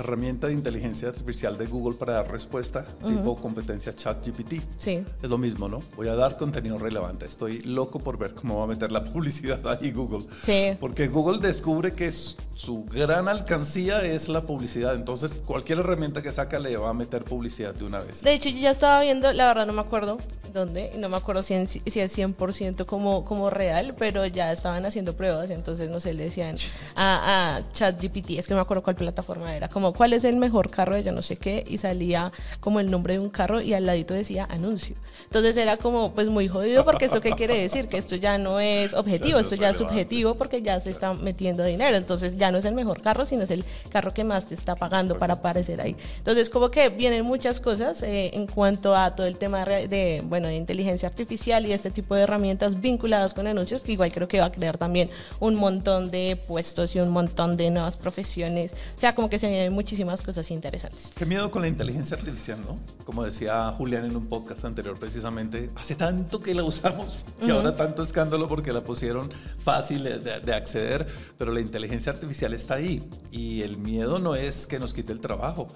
herramienta 0.00 0.46
de 0.46 0.52
inteligencia 0.52 1.08
artificial 1.08 1.56
de 1.58 1.66
Google 1.66 1.96
para 1.96 2.14
dar 2.14 2.30
respuesta, 2.30 2.84
tipo 2.84 3.36
competencia 3.36 3.92
ChatGPT. 3.92 4.62
Sí. 4.78 5.04
Es 5.22 5.30
lo 5.30 5.38
mismo, 5.38 5.68
¿no? 5.68 5.80
Voy 5.96 6.08
a 6.08 6.14
dar 6.14 6.36
contenido 6.36 6.78
relevante. 6.78 7.24
Estoy 7.24 7.60
loco 7.62 7.98
por 7.98 8.18
ver 8.18 8.34
cómo 8.34 8.58
va 8.58 8.64
a 8.64 8.66
meter 8.66 8.92
la 8.92 9.04
publicidad 9.12 9.60
ahí 9.66 9.90
Google. 9.92 10.26
Sí. 10.42 10.76
Porque 10.80 11.08
Google 11.08 11.38
descubre 11.38 11.92
que 11.92 12.10
su 12.10 12.84
gran 12.84 13.28
alcancía 13.28 14.02
es 14.02 14.28
la 14.28 14.42
publicidad. 14.42 14.94
Entonces, 14.94 15.34
cualquier 15.34 15.78
herramienta 15.78 16.22
que 16.22 16.32
saca 16.32 16.58
le 16.58 16.76
va 16.76 16.90
a 16.90 16.94
meter 16.94 17.24
publicidad 17.24 17.74
de 17.74 17.84
una 17.84 17.98
vez. 17.98 18.22
De 18.22 18.32
hecho, 18.32 18.48
yo 18.48 18.58
ya 18.58 18.70
estaba 18.70 19.00
viendo, 19.00 19.32
la 19.32 19.46
verdad 19.46 19.66
no 19.66 19.72
me 19.72 19.80
acuerdo 19.80 20.18
dónde, 20.52 20.92
no 20.98 21.08
me 21.08 21.16
acuerdo 21.16 21.42
si, 21.42 21.66
si 21.66 22.00
es 22.00 22.18
100% 22.18 22.84
como, 22.86 23.24
como 23.24 23.50
real, 23.50 23.94
pero 23.98 24.26
ya 24.26 24.52
estaban 24.52 24.84
haciendo 24.84 25.14
pruebas, 25.16 25.50
entonces 25.50 25.90
no 25.90 26.00
sé, 26.00 26.14
le 26.14 26.24
decían 26.24 26.56
a, 26.96 27.56
a 27.56 27.72
ChatGPT, 27.72 28.30
es 28.30 28.46
que 28.46 28.54
no 28.54 28.58
me 28.58 28.62
acuerdo 28.62 28.82
cuál 28.82 28.96
plataforma 28.96 29.54
era, 29.54 29.68
como 29.68 29.87
cuál 29.92 30.12
es 30.12 30.24
el 30.24 30.36
mejor 30.36 30.70
carro 30.70 30.94
de 30.94 31.02
yo 31.02 31.12
no 31.12 31.22
sé 31.22 31.36
qué, 31.36 31.64
y 31.66 31.78
salía 31.78 32.32
como 32.60 32.80
el 32.80 32.90
nombre 32.90 33.14
de 33.14 33.20
un 33.20 33.30
carro 33.30 33.60
y 33.60 33.74
al 33.74 33.86
ladito 33.86 34.14
decía 34.14 34.46
anuncio. 34.50 34.96
Entonces 35.24 35.56
era 35.56 35.76
como 35.76 36.12
pues 36.12 36.28
muy 36.28 36.48
jodido 36.48 36.84
porque 36.84 37.06
esto 37.06 37.20
qué 37.20 37.32
quiere 37.32 37.58
decir, 37.58 37.88
que 37.88 37.98
esto 37.98 38.16
ya 38.16 38.38
no 38.38 38.60
es 38.60 38.94
objetivo, 38.94 39.38
esto 39.38 39.54
ya 39.54 39.70
es 39.70 39.76
subjetivo 39.76 40.34
porque 40.36 40.62
ya 40.62 40.80
se 40.80 40.90
está 40.90 41.14
metiendo 41.14 41.64
dinero, 41.64 41.96
entonces 41.96 42.36
ya 42.36 42.50
no 42.50 42.58
es 42.58 42.64
el 42.64 42.74
mejor 42.74 43.02
carro, 43.02 43.24
sino 43.24 43.42
es 43.42 43.50
el 43.50 43.64
carro 43.90 44.14
que 44.14 44.24
más 44.24 44.46
te 44.46 44.54
está 44.54 44.76
pagando 44.76 45.18
para 45.18 45.34
aparecer 45.34 45.80
ahí. 45.80 45.96
Entonces 46.18 46.50
como 46.50 46.70
que 46.70 46.88
vienen 46.88 47.24
muchas 47.24 47.60
cosas 47.60 48.02
eh, 48.02 48.30
en 48.34 48.46
cuanto 48.46 48.96
a 48.96 49.14
todo 49.14 49.26
el 49.26 49.36
tema 49.36 49.64
de, 49.64 50.22
bueno, 50.26 50.48
de 50.48 50.56
inteligencia 50.56 51.08
artificial 51.08 51.66
y 51.66 51.72
este 51.72 51.90
tipo 51.90 52.14
de 52.14 52.22
herramientas 52.22 52.80
vinculadas 52.80 53.34
con 53.34 53.46
anuncios, 53.46 53.82
que 53.82 53.92
igual 53.92 54.12
creo 54.12 54.28
que 54.28 54.40
va 54.40 54.46
a 54.46 54.52
crear 54.52 54.78
también 54.78 55.10
un 55.40 55.54
montón 55.54 56.10
de 56.10 56.36
puestos 56.46 56.94
y 56.94 57.00
un 57.00 57.10
montón 57.10 57.56
de 57.56 57.70
nuevas 57.70 57.96
profesiones. 57.96 58.72
O 58.72 58.98
sea, 58.98 59.14
como 59.14 59.28
que 59.28 59.38
se 59.38 59.48
vienen 59.48 59.72
muchísimas 59.78 60.22
cosas 60.22 60.50
interesantes. 60.50 61.12
Qué 61.14 61.24
miedo 61.24 61.52
con 61.52 61.62
la 61.62 61.68
inteligencia 61.68 62.16
artificial, 62.16 62.58
¿no? 62.66 62.76
Como 63.04 63.22
decía 63.24 63.70
Julián 63.70 64.06
en 64.06 64.16
un 64.16 64.26
podcast 64.26 64.64
anterior, 64.64 64.98
precisamente, 64.98 65.70
hace 65.76 65.94
tanto 65.94 66.40
que 66.40 66.52
la 66.52 66.64
usamos 66.64 67.26
y 67.40 67.48
ahora 67.50 67.76
tanto 67.76 68.02
escándalo 68.02 68.48
porque 68.48 68.72
la 68.72 68.82
pusieron 68.82 69.30
fácil 69.58 70.02
de, 70.02 70.40
de 70.40 70.52
acceder, 70.52 71.06
pero 71.38 71.52
la 71.52 71.60
inteligencia 71.60 72.10
artificial 72.10 72.54
está 72.54 72.74
ahí 72.74 73.08
y 73.30 73.62
el 73.62 73.78
miedo 73.78 74.18
no 74.18 74.34
es 74.34 74.66
que 74.66 74.80
nos 74.80 74.92
quite 74.92 75.12
el 75.12 75.20
trabajo. 75.20 75.68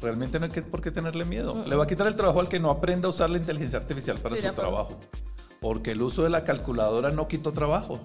Realmente 0.00 0.38
no 0.38 0.46
hay 0.46 0.52
por 0.62 0.80
qué 0.80 0.92
tenerle 0.92 1.24
miedo. 1.24 1.64
Le 1.66 1.74
va 1.74 1.82
a 1.82 1.86
quitar 1.88 2.06
el 2.06 2.14
trabajo 2.14 2.38
al 2.38 2.48
que 2.48 2.60
no 2.60 2.70
aprenda 2.70 3.08
a 3.08 3.10
usar 3.10 3.28
la 3.28 3.38
inteligencia 3.38 3.76
artificial 3.76 4.18
para 4.18 4.36
su 4.36 4.54
trabajo. 4.54 5.00
Porque 5.60 5.92
el 5.92 6.02
uso 6.02 6.22
de 6.22 6.30
la 6.30 6.44
calculadora 6.44 7.10
no 7.10 7.26
quitó 7.26 7.52
trabajo. 7.52 8.00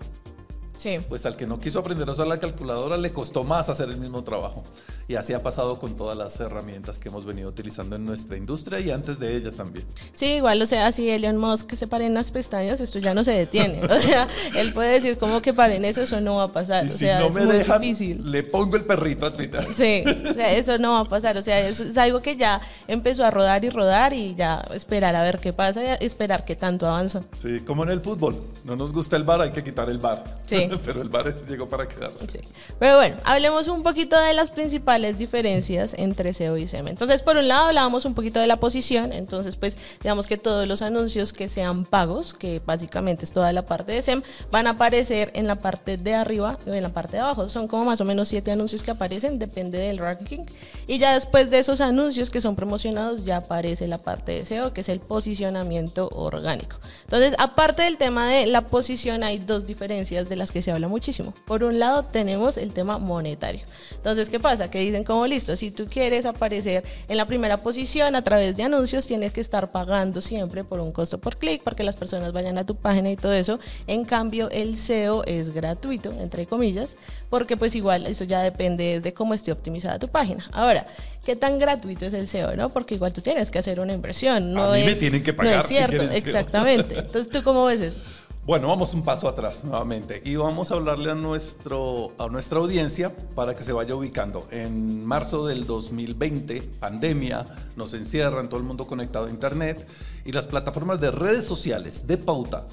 Pues 1.07 1.25
al 1.25 1.35
que 1.35 1.45
no 1.45 1.59
quiso 1.59 1.79
aprender 1.79 2.07
a 2.07 2.11
usar 2.11 2.27
la 2.27 2.39
calculadora 2.39 2.97
le 2.97 3.11
costó 3.11 3.43
más 3.43 3.69
hacer 3.69 3.89
el 3.89 3.97
mismo 3.97 4.23
trabajo. 4.23 4.63
Y 5.07 5.15
así 5.15 5.33
ha 5.33 5.43
pasado 5.43 5.79
con 5.79 5.95
todas 5.95 6.17
las 6.17 6.39
herramientas 6.39 6.99
que 6.99 7.09
hemos 7.09 7.25
venido 7.25 7.49
utilizando 7.49 7.95
en 7.95 8.05
nuestra 8.05 8.37
industria 8.37 8.79
y 8.79 8.91
antes 8.91 9.19
de 9.19 9.35
ella 9.35 9.51
también. 9.51 9.85
Sí, 10.13 10.33
igual, 10.33 10.61
o 10.61 10.65
sea, 10.65 10.91
si 10.91 11.09
Elon 11.09 11.37
Musk 11.37 11.73
se 11.73 11.87
paren 11.87 12.13
las 12.13 12.31
pestañas, 12.31 12.81
esto 12.81 12.99
ya 12.99 13.13
no 13.13 13.23
se 13.23 13.31
detiene. 13.31 13.81
O 13.91 13.99
sea, 13.99 14.27
él 14.55 14.73
puede 14.73 14.93
decir 14.93 15.17
como 15.17 15.41
que 15.41 15.53
paren 15.53 15.83
eso, 15.85 16.01
eso 16.01 16.21
no 16.21 16.35
va 16.35 16.43
a 16.43 16.51
pasar. 16.51 16.87
o 16.87 16.91
sea, 16.91 17.23
es 17.25 17.33
muy 17.35 17.57
difícil. 17.57 18.31
Le 18.31 18.41
pongo 18.41 18.77
el 18.77 18.83
perrito 18.83 19.25
a 19.25 19.33
Twitter. 19.33 19.67
Sí, 19.75 20.03
o 20.07 20.33
sea, 20.33 20.53
eso 20.53 20.77
no 20.77 20.93
va 20.93 21.01
a 21.01 21.05
pasar. 21.05 21.37
O 21.37 21.41
sea, 21.41 21.59
eso 21.59 21.83
es 21.83 21.97
algo 21.97 22.19
que 22.21 22.35
ya 22.37 22.61
empezó 22.87 23.25
a 23.25 23.31
rodar 23.31 23.63
y 23.65 23.69
rodar 23.69 24.13
y 24.13 24.33
ya 24.33 24.63
esperar 24.73 25.15
a 25.15 25.23
ver 25.23 25.39
qué 25.39 25.53
pasa, 25.53 25.83
y 25.83 26.05
esperar 26.05 26.45
qué 26.45 26.55
tanto 26.55 26.87
avanza. 26.87 27.23
Sí, 27.37 27.59
como 27.59 27.83
en 27.83 27.89
el 27.89 28.01
fútbol. 28.01 28.41
No 28.63 28.75
nos 28.75 28.93
gusta 28.93 29.17
el 29.17 29.23
bar, 29.23 29.41
hay 29.41 29.51
que 29.51 29.63
quitar 29.63 29.89
el 29.89 29.99
bar. 29.99 30.41
Sí. 30.45 30.69
Pero 30.85 31.01
el 31.01 31.09
bar 31.09 31.45
llegó 31.47 31.67
para 31.67 31.87
quedarse. 31.87 32.29
Sí. 32.29 32.39
Pero 32.79 32.97
bueno, 32.97 33.17
hablemos 33.23 33.67
un 33.67 33.83
poquito 33.83 34.19
de 34.19 34.33
las 34.33 34.51
principales 34.51 35.17
diferencias 35.17 35.93
entre 35.97 36.33
SEO 36.33 36.57
y 36.57 36.67
SEM. 36.67 36.87
Entonces, 36.87 37.21
por 37.21 37.37
un 37.37 37.47
lado, 37.47 37.67
hablábamos 37.67 38.05
un 38.05 38.13
poquito 38.13 38.39
de 38.39 38.47
la 38.47 38.57
posición. 38.57 39.13
Entonces, 39.13 39.55
pues, 39.55 39.77
digamos 40.01 40.27
que 40.27 40.37
todos 40.37 40.67
los 40.67 40.81
anuncios 40.81 41.33
que 41.33 41.47
sean 41.47 41.85
pagos, 41.85 42.33
que 42.33 42.61
básicamente 42.65 43.25
es 43.25 43.31
toda 43.31 43.51
la 43.53 43.65
parte 43.65 43.91
de 43.91 44.01
SEM, 44.01 44.21
van 44.51 44.67
a 44.67 44.71
aparecer 44.71 45.31
en 45.35 45.47
la 45.47 45.61
parte 45.61 45.97
de 45.97 46.13
arriba 46.13 46.57
o 46.65 46.73
en 46.73 46.83
la 46.83 46.89
parte 46.89 47.13
de 47.13 47.19
abajo. 47.19 47.49
Son 47.49 47.67
como 47.67 47.85
más 47.85 48.01
o 48.01 48.05
menos 48.05 48.27
siete 48.27 48.51
anuncios 48.51 48.83
que 48.83 48.91
aparecen, 48.91 49.39
depende 49.39 49.77
del 49.77 49.97
ranking. 49.97 50.45
Y 50.87 50.99
ya 50.99 51.13
después 51.13 51.49
de 51.49 51.59
esos 51.59 51.81
anuncios 51.81 52.29
que 52.29 52.41
son 52.41 52.55
promocionados, 52.55 53.25
ya 53.25 53.37
aparece 53.37 53.87
la 53.87 53.97
parte 53.97 54.33
de 54.33 54.45
SEO, 54.45 54.73
que 54.73 54.81
es 54.81 54.89
el 54.89 54.99
posicionamiento 54.99 56.09
orgánico. 56.13 56.77
Entonces, 57.03 57.35
aparte 57.37 57.83
del 57.83 57.97
tema 57.97 58.27
de 58.27 58.47
la 58.47 58.67
posición, 58.67 59.23
hay 59.23 59.39
dos 59.39 59.65
diferencias 59.65 60.29
de 60.29 60.35
las 60.35 60.51
que 60.51 60.60
se 60.61 60.71
habla 60.71 60.87
muchísimo. 60.87 61.33
Por 61.45 61.63
un 61.63 61.79
lado 61.79 62.03
tenemos 62.03 62.57
el 62.57 62.73
tema 62.73 62.97
monetario. 62.97 63.61
Entonces, 63.95 64.29
¿qué 64.29 64.39
pasa? 64.39 64.69
Que 64.69 64.79
dicen 64.79 65.03
como 65.03 65.25
listo, 65.27 65.55
si 65.55 65.71
tú 65.71 65.85
quieres 65.85 66.25
aparecer 66.25 66.83
en 67.07 67.17
la 67.17 67.25
primera 67.25 67.57
posición 67.57 68.15
a 68.15 68.23
través 68.23 68.57
de 68.57 68.63
anuncios, 68.63 69.07
tienes 69.07 69.31
que 69.31 69.41
estar 69.41 69.71
pagando 69.71 70.21
siempre 70.21 70.63
por 70.63 70.79
un 70.79 70.91
costo 70.91 71.19
por 71.19 71.37
clic 71.37 71.63
para 71.63 71.75
que 71.75 71.83
las 71.83 71.95
personas 71.95 72.31
vayan 72.33 72.57
a 72.57 72.65
tu 72.65 72.75
página 72.75 73.09
y 73.09 73.15
todo 73.15 73.33
eso. 73.33 73.59
En 73.87 74.05
cambio, 74.05 74.49
el 74.51 74.77
SEO 74.77 75.23
es 75.25 75.53
gratuito, 75.53 76.11
entre 76.11 76.45
comillas, 76.45 76.97
porque 77.29 77.57
pues 77.57 77.75
igual 77.75 78.05
eso 78.07 78.23
ya 78.23 78.41
depende 78.41 78.99
de 78.99 79.13
cómo 79.13 79.33
esté 79.33 79.51
optimizada 79.51 79.99
tu 79.99 80.07
página. 80.07 80.49
Ahora, 80.51 80.85
¿qué 81.25 81.35
tan 81.35 81.59
gratuito 81.59 82.05
es 82.05 82.13
el 82.13 82.27
SEO? 82.27 82.55
¿no? 82.55 82.69
Porque 82.69 82.95
igual 82.95 83.13
tú 83.13 83.21
tienes 83.21 83.51
que 83.51 83.59
hacer 83.59 83.79
una 83.79 83.93
inversión. 83.93 84.53
No 84.53 84.63
a 84.63 84.75
mí 84.75 84.83
me 84.83 84.95
tienen 84.95 85.23
que 85.23 85.33
pagar. 85.33 85.55
No 85.55 85.61
es 85.61 85.67
cierto, 85.67 86.01
exactamente. 86.03 86.99
Entonces, 86.99 87.29
¿tú 87.29 87.43
cómo 87.43 87.65
ves 87.65 87.81
eso? 87.81 87.99
Bueno, 88.43 88.69
vamos 88.69 88.95
un 88.95 89.03
paso 89.03 89.29
atrás 89.29 89.63
nuevamente 89.63 90.19
y 90.25 90.35
vamos 90.35 90.71
a 90.71 90.73
hablarle 90.73 91.11
a, 91.11 91.15
nuestro, 91.15 92.11
a 92.17 92.27
nuestra 92.27 92.57
audiencia 92.57 93.15
para 93.35 93.55
que 93.55 93.61
se 93.61 93.71
vaya 93.71 93.93
ubicando. 93.93 94.47
En 94.49 95.05
marzo 95.05 95.45
del 95.45 95.67
2020, 95.67 96.63
pandemia, 96.79 97.45
nos 97.75 97.93
encierran, 97.93 98.49
todo 98.49 98.59
el 98.59 98.65
mundo 98.65 98.87
conectado 98.87 99.27
a 99.27 99.29
Internet 99.29 99.87
y 100.25 100.31
las 100.31 100.47
plataformas 100.47 100.99
de 100.99 101.11
redes 101.11 101.45
sociales 101.45 102.07
de 102.07 102.17
pauta 102.17 102.65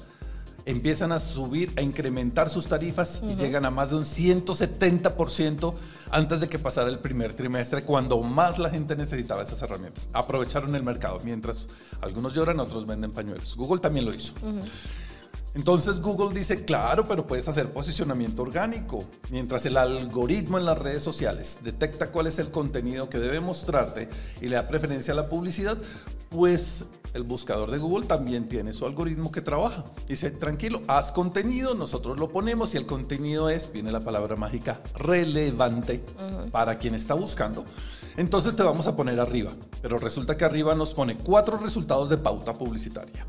empiezan 0.65 1.11
a 1.11 1.19
subir, 1.19 1.71
a 1.77 1.83
incrementar 1.83 2.49
sus 2.49 2.67
tarifas 2.67 3.21
y 3.23 3.35
llegan 3.35 3.63
a 3.63 3.69
más 3.69 3.91
de 3.91 3.97
un 3.97 4.05
170% 4.05 5.73
antes 6.09 6.39
de 6.39 6.49
que 6.49 6.57
pasara 6.57 6.89
el 6.89 6.97
primer 6.97 7.33
trimestre, 7.33 7.83
cuando 7.83 8.19
más 8.23 8.57
la 8.57 8.71
gente 8.71 8.95
necesitaba 8.95 9.43
esas 9.43 9.61
herramientas. 9.61 10.09
Aprovecharon 10.13 10.75
el 10.75 10.81
mercado, 10.83 11.19
mientras 11.23 11.67
algunos 12.01 12.33
lloran, 12.33 12.59
otros 12.59 12.87
venden 12.87 13.11
pañuelos. 13.11 13.55
Google 13.55 13.79
también 13.79 14.05
lo 14.05 14.13
hizo. 14.15 14.33
Entonces 15.55 15.99
Google 15.99 16.37
dice, 16.37 16.63
claro, 16.63 17.05
pero 17.07 17.25
puedes 17.25 17.47
hacer 17.47 17.71
posicionamiento 17.73 18.43
orgánico. 18.43 19.03
Mientras 19.29 19.65
el 19.65 19.77
algoritmo 19.77 20.57
en 20.57 20.65
las 20.65 20.77
redes 20.77 21.01
sociales 21.01 21.59
detecta 21.63 22.11
cuál 22.11 22.27
es 22.27 22.39
el 22.39 22.51
contenido 22.51 23.09
que 23.09 23.19
debe 23.19 23.39
mostrarte 23.39 24.09
y 24.41 24.47
le 24.47 24.55
da 24.55 24.67
preferencia 24.67 25.13
a 25.13 25.15
la 25.15 25.29
publicidad, 25.29 25.77
pues 26.29 26.85
el 27.13 27.23
buscador 27.23 27.71
de 27.71 27.79
Google 27.79 28.05
también 28.05 28.47
tiene 28.47 28.73
su 28.73 28.85
algoritmo 28.85 29.31
que 29.31 29.41
trabaja. 29.41 29.85
Dice, 30.07 30.29
tranquilo, 30.29 30.81
haz 30.87 31.11
contenido, 31.11 31.73
nosotros 31.73 32.19
lo 32.19 32.29
ponemos 32.29 32.73
y 32.73 32.77
el 32.77 32.85
contenido 32.85 33.49
es, 33.49 33.71
viene 33.71 33.91
la 33.91 34.01
palabra 34.01 34.35
mágica, 34.35 34.81
relevante 34.95 36.03
para 36.51 36.77
quien 36.77 36.93
está 36.93 37.15
buscando. 37.15 37.65
Entonces 38.17 38.55
te 38.55 38.63
vamos 38.63 38.85
a 38.85 38.95
poner 38.95 39.19
arriba, 39.19 39.51
pero 39.81 39.97
resulta 39.97 40.37
que 40.37 40.45
arriba 40.45 40.75
nos 40.75 40.93
pone 40.93 41.17
cuatro 41.17 41.57
resultados 41.57 42.09
de 42.09 42.17
pauta 42.17 42.53
publicitaria. 42.57 43.25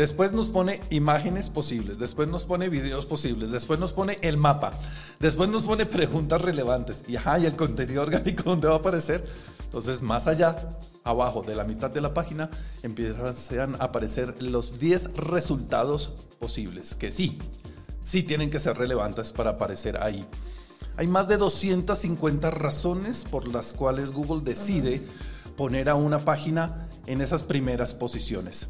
Después 0.00 0.32
nos 0.32 0.50
pone 0.50 0.80
imágenes 0.88 1.50
posibles, 1.50 1.98
después 1.98 2.26
nos 2.26 2.46
pone 2.46 2.70
videos 2.70 3.04
posibles, 3.04 3.50
después 3.50 3.78
nos 3.78 3.92
pone 3.92 4.16
el 4.22 4.38
mapa, 4.38 4.72
después 5.18 5.50
nos 5.50 5.64
pone 5.64 5.84
preguntas 5.84 6.40
relevantes 6.40 7.04
y, 7.06 7.16
ajá, 7.16 7.38
y 7.38 7.44
el 7.44 7.54
contenido 7.54 8.00
orgánico 8.00 8.42
donde 8.46 8.66
va 8.66 8.76
a 8.76 8.78
aparecer. 8.78 9.26
Entonces, 9.62 10.00
más 10.00 10.26
allá, 10.26 10.78
abajo 11.04 11.42
de 11.42 11.54
la 11.54 11.64
mitad 11.64 11.90
de 11.90 12.00
la 12.00 12.14
página, 12.14 12.48
empiezan 12.82 13.74
a 13.74 13.84
aparecer 13.84 14.42
los 14.42 14.78
10 14.78 15.16
resultados 15.16 16.14
posibles, 16.38 16.94
que 16.94 17.10
sí, 17.10 17.38
sí 18.00 18.22
tienen 18.22 18.48
que 18.48 18.58
ser 18.58 18.78
relevantes 18.78 19.32
para 19.32 19.50
aparecer 19.50 20.02
ahí. 20.02 20.24
Hay 20.96 21.08
más 21.08 21.28
de 21.28 21.36
250 21.36 22.50
razones 22.50 23.24
por 23.24 23.46
las 23.46 23.74
cuales 23.74 24.12
Google 24.12 24.40
decide 24.40 25.06
poner 25.58 25.90
a 25.90 25.94
una 25.94 26.20
página 26.20 26.88
en 27.04 27.20
esas 27.20 27.42
primeras 27.42 27.92
posiciones. 27.92 28.68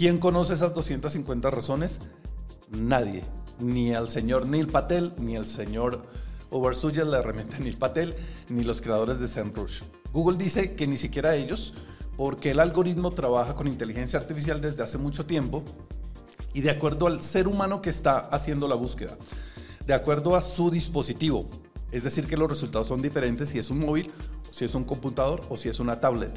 ¿Quién 0.00 0.16
conoce 0.16 0.54
esas 0.54 0.72
250 0.72 1.50
razones? 1.50 2.00
Nadie. 2.70 3.22
Ni 3.58 3.92
el 3.92 4.08
señor 4.08 4.46
Neil 4.46 4.66
Patel, 4.66 5.12
ni 5.18 5.36
el 5.36 5.46
señor 5.46 6.06
Oversuya, 6.48 7.04
la 7.04 7.18
herramienta 7.18 7.58
Neil 7.58 7.76
Patel, 7.76 8.14
ni 8.48 8.64
los 8.64 8.80
creadores 8.80 9.20
de 9.20 9.28
SEMrush. 9.28 9.82
Google 10.14 10.38
dice 10.38 10.74
que 10.74 10.86
ni 10.86 10.96
siquiera 10.96 11.36
ellos, 11.36 11.74
porque 12.16 12.52
el 12.52 12.60
algoritmo 12.60 13.10
trabaja 13.10 13.54
con 13.54 13.66
inteligencia 13.66 14.18
artificial 14.18 14.62
desde 14.62 14.82
hace 14.82 14.96
mucho 14.96 15.26
tiempo 15.26 15.62
y 16.54 16.62
de 16.62 16.70
acuerdo 16.70 17.06
al 17.06 17.20
ser 17.20 17.46
humano 17.46 17.82
que 17.82 17.90
está 17.90 18.20
haciendo 18.20 18.68
la 18.68 18.76
búsqueda, 18.76 19.18
de 19.86 19.92
acuerdo 19.92 20.34
a 20.34 20.40
su 20.40 20.70
dispositivo. 20.70 21.46
Es 21.92 22.04
decir, 22.04 22.26
que 22.26 22.38
los 22.38 22.48
resultados 22.48 22.88
son 22.88 23.02
diferentes 23.02 23.50
si 23.50 23.58
es 23.58 23.68
un 23.68 23.80
móvil, 23.80 24.10
si 24.50 24.64
es 24.64 24.74
un 24.74 24.84
computador 24.84 25.42
o 25.50 25.58
si 25.58 25.68
es 25.68 25.78
una 25.78 26.00
tablet 26.00 26.32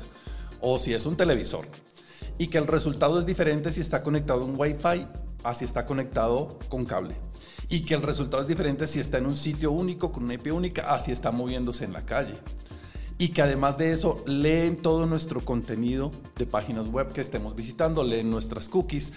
o 0.59 0.77
si 0.77 0.93
es 0.93 1.05
un 1.05 1.15
televisor 1.15 1.65
y 2.37 2.47
que 2.47 2.57
el 2.57 2.67
resultado 2.67 3.19
es 3.19 3.25
diferente 3.25 3.71
si 3.71 3.81
está 3.81 4.03
conectado 4.03 4.45
en 4.45 4.59
Wi-Fi 4.59 5.07
a 5.43 5.53
si 5.53 5.65
está 5.65 5.85
conectado 5.85 6.59
con 6.69 6.85
cable. 6.85 7.15
Y 7.69 7.81
que 7.81 7.93
el 7.93 8.01
resultado 8.01 8.41
es 8.41 8.47
diferente 8.47 8.87
si 8.87 8.99
está 8.99 9.17
en 9.17 9.25
un 9.25 9.35
sitio 9.35 9.71
único 9.71 10.11
con 10.11 10.23
una 10.23 10.35
IP 10.35 10.53
única 10.53 10.93
a 10.93 10.99
si 10.99 11.11
está 11.11 11.31
moviéndose 11.31 11.85
en 11.85 11.93
la 11.93 12.05
calle. 12.05 12.35
y 13.19 13.29
que 13.29 13.41
además 13.41 13.77
de 13.77 13.91
eso 13.93 14.17
leen 14.25 14.75
todo 14.75 15.05
nuestro 15.05 15.45
contenido 15.45 16.11
de 16.35 16.45
páginas 16.45 16.87
web 16.87 17.13
que 17.13 17.21
estemos 17.21 17.55
visitando, 17.55 18.03
leen 18.03 18.29
nuestras 18.29 18.69
cookies, 18.69 19.13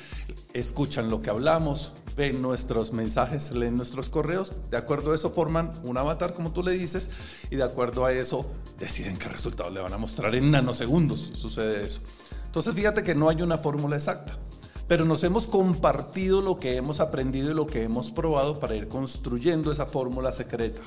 escuchan 0.52 1.10
lo 1.10 1.22
que 1.22 1.30
hablamos, 1.30 1.94
ven 2.16 2.40
nuestros 2.42 2.92
mensajes, 2.92 3.50
leen 3.52 3.76
nuestros 3.76 4.10
correos, 4.10 4.52
de 4.70 4.76
acuerdo 4.76 5.12
a 5.12 5.14
eso 5.14 5.30
forman 5.30 5.72
un 5.82 5.96
avatar 5.96 6.34
como 6.34 6.52
tú 6.52 6.62
le 6.62 6.72
dices 6.72 7.10
y 7.50 7.56
de 7.56 7.64
acuerdo 7.64 8.04
a 8.04 8.12
eso 8.12 8.46
deciden 8.78 9.16
qué 9.16 9.28
resultados 9.28 9.72
le 9.72 9.80
van 9.80 9.92
a 9.94 9.98
mostrar 9.98 10.34
en 10.34 10.50
nanosegundos, 10.50 11.32
sucede 11.34 11.86
eso. 11.86 12.00
Entonces 12.56 12.74
fíjate 12.74 13.02
que 13.02 13.14
no 13.14 13.28
hay 13.28 13.42
una 13.42 13.58
fórmula 13.58 13.96
exacta 13.96 14.38
pero 14.88 15.04
nos 15.04 15.24
hemos 15.24 15.48
compartido 15.48 16.40
lo 16.40 16.58
que 16.58 16.76
hemos 16.76 17.00
aprendido 17.00 17.50
y 17.50 17.54
lo 17.54 17.66
que 17.66 17.82
hemos 17.82 18.10
probado 18.10 18.60
para 18.60 18.76
ir 18.76 18.88
construyendo 18.88 19.72
esa 19.72 19.86
fórmula 19.86 20.30
secreta. 20.32 20.80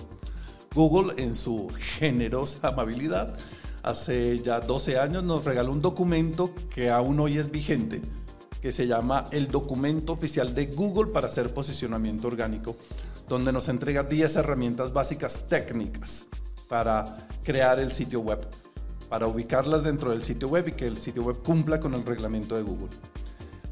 Google, 0.73 1.21
en 1.21 1.35
su 1.35 1.69
generosa 1.99 2.69
amabilidad, 2.69 3.35
hace 3.83 4.39
ya 4.39 4.61
12 4.61 4.99
años 4.99 5.23
nos 5.23 5.45
regaló 5.45 5.71
un 5.71 5.81
documento 5.81 6.53
que 6.69 6.89
aún 6.89 7.19
hoy 7.19 7.37
es 7.37 7.51
vigente, 7.51 8.01
que 8.61 8.71
se 8.71 8.87
llama 8.87 9.25
el 9.31 9.51
documento 9.51 10.13
oficial 10.13 10.55
de 10.55 10.67
Google 10.67 11.11
para 11.11 11.27
hacer 11.27 11.53
posicionamiento 11.53 12.27
orgánico, 12.29 12.77
donde 13.27 13.51
nos 13.51 13.67
entrega 13.67 14.03
10 14.03 14.37
herramientas 14.37 14.93
básicas 14.93 15.47
técnicas 15.49 16.25
para 16.69 17.27
crear 17.43 17.79
el 17.79 17.91
sitio 17.91 18.21
web, 18.21 18.47
para 19.09 19.27
ubicarlas 19.27 19.83
dentro 19.83 20.11
del 20.11 20.23
sitio 20.23 20.47
web 20.47 20.67
y 20.67 20.71
que 20.73 20.87
el 20.87 20.97
sitio 20.97 21.23
web 21.23 21.37
cumpla 21.43 21.79
con 21.79 21.93
el 21.93 22.05
reglamento 22.05 22.55
de 22.55 22.63
Google. 22.63 22.89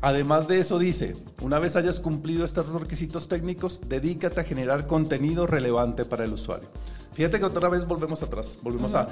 Además 0.02 0.48
de 0.48 0.60
eso 0.60 0.78
dice, 0.78 1.16
una 1.42 1.58
vez 1.58 1.76
hayas 1.76 2.00
cumplido 2.00 2.46
estos 2.46 2.68
requisitos 2.70 3.28
técnicos, 3.28 3.82
dedícate 3.88 4.42
a 4.42 4.44
generar 4.44 4.86
contenido 4.86 5.48
relevante 5.48 6.06
para 6.06 6.24
el 6.24 6.34
usuario. 6.34 6.70
Fíjate 7.14 7.40
que 7.40 7.46
otra 7.46 7.68
vez 7.68 7.86
volvemos 7.86 8.22
atrás, 8.22 8.60
volvemos 8.62 8.94
a, 8.94 9.10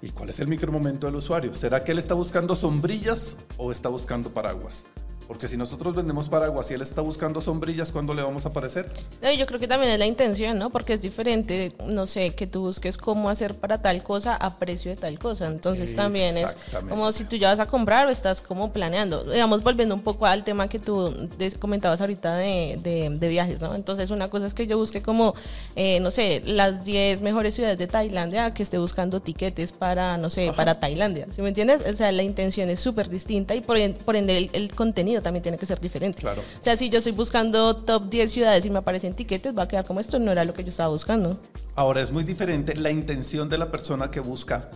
¿y 0.00 0.10
cuál 0.10 0.28
es 0.28 0.38
el 0.38 0.46
micromomento 0.46 1.08
del 1.08 1.16
usuario? 1.16 1.56
¿Será 1.56 1.82
que 1.82 1.90
él 1.90 1.98
está 1.98 2.14
buscando 2.14 2.54
sombrillas 2.54 3.36
o 3.56 3.72
está 3.72 3.88
buscando 3.88 4.32
paraguas? 4.32 4.84
Porque 5.28 5.46
si 5.46 5.58
nosotros 5.58 5.94
vendemos 5.94 6.26
paraguas 6.30 6.70
y 6.70 6.74
él 6.74 6.80
está 6.80 7.02
buscando 7.02 7.42
sombrillas, 7.42 7.92
¿cuándo 7.92 8.14
le 8.14 8.22
vamos 8.22 8.46
a 8.46 8.48
aparecer? 8.48 8.90
yo 9.38 9.44
creo 9.44 9.60
que 9.60 9.68
también 9.68 9.92
es 9.92 9.98
la 9.98 10.06
intención, 10.06 10.58
¿no? 10.58 10.70
Porque 10.70 10.94
es 10.94 11.02
diferente, 11.02 11.70
no 11.86 12.06
sé, 12.06 12.30
que 12.30 12.46
tú 12.46 12.62
busques 12.62 12.96
cómo 12.96 13.28
hacer 13.28 13.54
para 13.54 13.82
tal 13.82 14.02
cosa 14.02 14.34
a 14.34 14.58
precio 14.58 14.90
de 14.90 14.96
tal 14.96 15.18
cosa. 15.18 15.46
Entonces 15.46 15.94
también 15.94 16.34
es 16.38 16.56
como 16.88 17.12
si 17.12 17.24
tú 17.24 17.36
ya 17.36 17.50
vas 17.50 17.60
a 17.60 17.66
comprar 17.66 18.06
o 18.06 18.10
estás 18.10 18.40
como 18.40 18.72
planeando. 18.72 19.22
Digamos, 19.24 19.62
volviendo 19.62 19.94
un 19.94 20.00
poco 20.00 20.24
al 20.24 20.44
tema 20.44 20.66
que 20.66 20.78
tú 20.78 21.14
comentabas 21.58 22.00
ahorita 22.00 22.36
de, 22.36 23.10
de, 23.10 23.28
viajes, 23.28 23.60
¿no? 23.60 23.74
Entonces 23.74 24.08
una 24.08 24.28
cosa 24.28 24.46
es 24.46 24.54
que 24.54 24.66
yo 24.66 24.78
busque 24.78 25.02
como, 25.02 25.34
eh, 25.76 26.00
no 26.00 26.10
sé, 26.10 26.42
las 26.46 26.86
10 26.86 27.20
mejores 27.20 27.54
ciudades 27.54 27.76
de 27.76 27.86
Tailandia, 27.86 28.54
que 28.54 28.62
esté 28.62 28.78
buscando 28.78 29.20
tiquetes 29.20 29.72
para, 29.72 30.16
no 30.16 30.30
sé, 30.30 30.54
para 30.56 30.80
Tailandia. 30.80 31.26
¿Sí 31.36 31.42
me 31.42 31.48
entiendes? 31.48 31.82
O 31.86 31.94
sea, 31.94 32.12
la 32.12 32.22
intención 32.22 32.70
es 32.70 32.80
súper 32.80 33.10
distinta 33.10 33.54
y 33.54 33.60
por, 33.60 33.76
ende 33.76 34.48
el 34.54 34.74
contenido 34.74 35.17
también 35.22 35.42
tiene 35.42 35.58
que 35.58 35.66
ser 35.66 35.80
diferente. 35.80 36.20
Claro. 36.20 36.42
O 36.42 36.64
sea, 36.64 36.76
si 36.76 36.90
yo 36.90 36.98
estoy 36.98 37.12
buscando 37.12 37.76
top 37.76 38.08
10 38.08 38.32
ciudades 38.32 38.64
y 38.64 38.70
me 38.70 38.78
aparecen 38.78 39.14
tiquetes, 39.14 39.56
va 39.56 39.64
a 39.64 39.68
quedar 39.68 39.84
como 39.84 40.00
esto, 40.00 40.18
no 40.18 40.32
era 40.32 40.44
lo 40.44 40.54
que 40.54 40.62
yo 40.62 40.70
estaba 40.70 40.88
buscando. 40.88 41.38
Ahora 41.74 42.00
es 42.00 42.10
muy 42.10 42.24
diferente 42.24 42.74
la 42.76 42.90
intención 42.90 43.48
de 43.48 43.58
la 43.58 43.70
persona 43.70 44.10
que 44.10 44.20
busca 44.20 44.70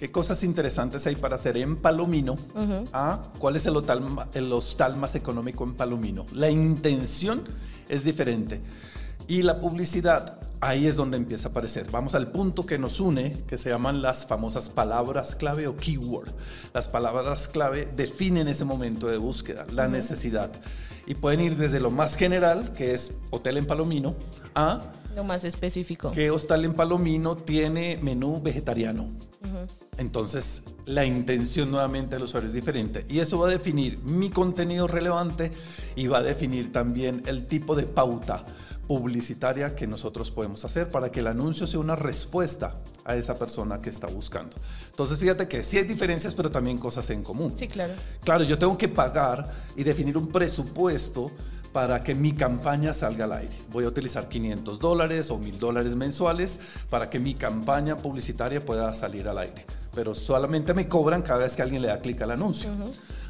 qué 0.00 0.10
cosas 0.10 0.42
interesantes 0.44 1.06
hay 1.06 1.14
para 1.14 1.34
hacer 1.34 1.58
en 1.58 1.76
Palomino, 1.76 2.36
a 2.94 3.22
cuál 3.38 3.56
es 3.56 3.66
el 3.66 3.76
hostal, 3.76 4.02
el 4.32 4.50
hostal 4.50 4.96
más 4.96 5.14
económico 5.14 5.62
en 5.64 5.74
Palomino. 5.74 6.24
La 6.32 6.48
intención 6.48 7.44
es 7.86 8.02
diferente. 8.02 8.62
Y 9.28 9.42
la 9.42 9.60
publicidad 9.60 10.38
ahí 10.60 10.86
es 10.86 10.96
donde 10.96 11.16
empieza 11.16 11.48
a 11.48 11.50
aparecer. 11.50 11.90
Vamos 11.90 12.14
al 12.14 12.30
punto 12.30 12.66
que 12.66 12.78
nos 12.78 13.00
une, 13.00 13.42
que 13.46 13.58
se 13.58 13.70
llaman 13.70 14.02
las 14.02 14.26
famosas 14.26 14.68
palabras 14.68 15.34
clave 15.34 15.66
o 15.66 15.76
keyword. 15.76 16.30
Las 16.74 16.88
palabras 16.88 17.48
clave 17.48 17.88
definen 17.96 18.48
ese 18.48 18.64
momento 18.64 19.08
de 19.08 19.18
búsqueda, 19.18 19.66
la 19.72 19.88
necesidad. 19.88 20.50
Y 21.06 21.14
pueden 21.14 21.40
ir 21.40 21.56
desde 21.56 21.80
lo 21.80 21.90
más 21.90 22.14
general, 22.16 22.72
que 22.74 22.94
es 22.94 23.12
hotel 23.30 23.56
en 23.56 23.66
Palomino, 23.66 24.14
a... 24.54 24.80
Lo 25.14 25.24
más 25.24 25.44
específico. 25.44 26.12
Que 26.12 26.30
hostal 26.30 26.64
en 26.64 26.74
Palomino 26.74 27.36
tiene 27.36 27.98
menú 28.00 28.40
vegetariano. 28.40 29.08
Entonces, 29.98 30.62
la 30.86 31.04
intención 31.04 31.70
nuevamente 31.70 32.16
del 32.16 32.24
usuario 32.24 32.48
es 32.48 32.54
diferente. 32.54 33.04
Y 33.08 33.18
eso 33.18 33.38
va 33.38 33.48
a 33.48 33.50
definir 33.50 33.98
mi 33.98 34.30
contenido 34.30 34.86
relevante 34.86 35.52
y 35.96 36.06
va 36.06 36.18
a 36.18 36.22
definir 36.22 36.72
también 36.72 37.22
el 37.26 37.46
tipo 37.46 37.74
de 37.74 37.84
pauta 37.84 38.44
publicitaria 38.86 39.76
que 39.76 39.86
nosotros 39.86 40.32
podemos 40.32 40.64
hacer 40.64 40.88
para 40.88 41.12
que 41.12 41.20
el 41.20 41.28
anuncio 41.28 41.66
sea 41.66 41.78
una 41.78 41.94
respuesta 41.94 42.80
a 43.04 43.14
esa 43.14 43.38
persona 43.38 43.80
que 43.80 43.88
está 43.88 44.08
buscando. 44.08 44.56
Entonces, 44.90 45.18
fíjate 45.18 45.46
que 45.46 45.62
sí 45.62 45.78
hay 45.78 45.84
diferencias, 45.84 46.34
pero 46.34 46.50
también 46.50 46.76
cosas 46.76 47.08
en 47.10 47.22
común. 47.22 47.52
Sí, 47.54 47.68
claro. 47.68 47.92
Claro, 48.24 48.44
yo 48.44 48.58
tengo 48.58 48.76
que 48.76 48.88
pagar 48.88 49.52
y 49.76 49.84
definir 49.84 50.16
un 50.16 50.28
presupuesto 50.28 51.30
para 51.72 52.02
que 52.02 52.14
mi 52.14 52.32
campaña 52.32 52.92
salga 52.92 53.24
al 53.24 53.32
aire. 53.32 53.56
Voy 53.70 53.84
a 53.84 53.88
utilizar 53.88 54.28
500 54.28 54.78
dólares 54.78 55.30
o 55.30 55.38
1000 55.38 55.58
dólares 55.58 55.96
mensuales 55.96 56.58
para 56.88 57.08
que 57.08 57.20
mi 57.20 57.34
campaña 57.34 57.96
publicitaria 57.96 58.64
pueda 58.64 58.92
salir 58.94 59.28
al 59.28 59.38
aire. 59.38 59.64
Pero 59.94 60.14
solamente 60.14 60.74
me 60.74 60.88
cobran 60.88 61.22
cada 61.22 61.40
vez 61.40 61.54
que 61.54 61.62
alguien 61.62 61.82
le 61.82 61.88
da 61.88 62.00
clic 62.00 62.20
al 62.22 62.32
anuncio. 62.32 62.70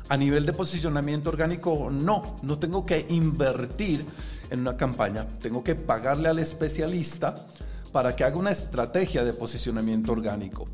A 0.09 0.17
nivel 0.17 0.45
de 0.45 0.53
posicionamiento 0.53 1.31
orgánico, 1.31 1.89
no, 1.91 2.39
no 2.43 2.59
tengo 2.59 2.85
que 2.85 3.07
invertir 3.11 4.05
en 4.51 4.61
una 4.61 4.77
campaña, 4.77 5.27
tengo 5.39 5.63
que 5.63 5.77
pagarle 5.77 6.29
al 6.29 6.41
especialista 6.41 7.35
para 7.93 8.17
que 8.17 8.25
haga 8.25 8.37
una 8.37 8.51
estrategia 8.51 9.25
de 9.25 9.33
posicionamiento 9.33 10.13
orgánico. 10.13 10.67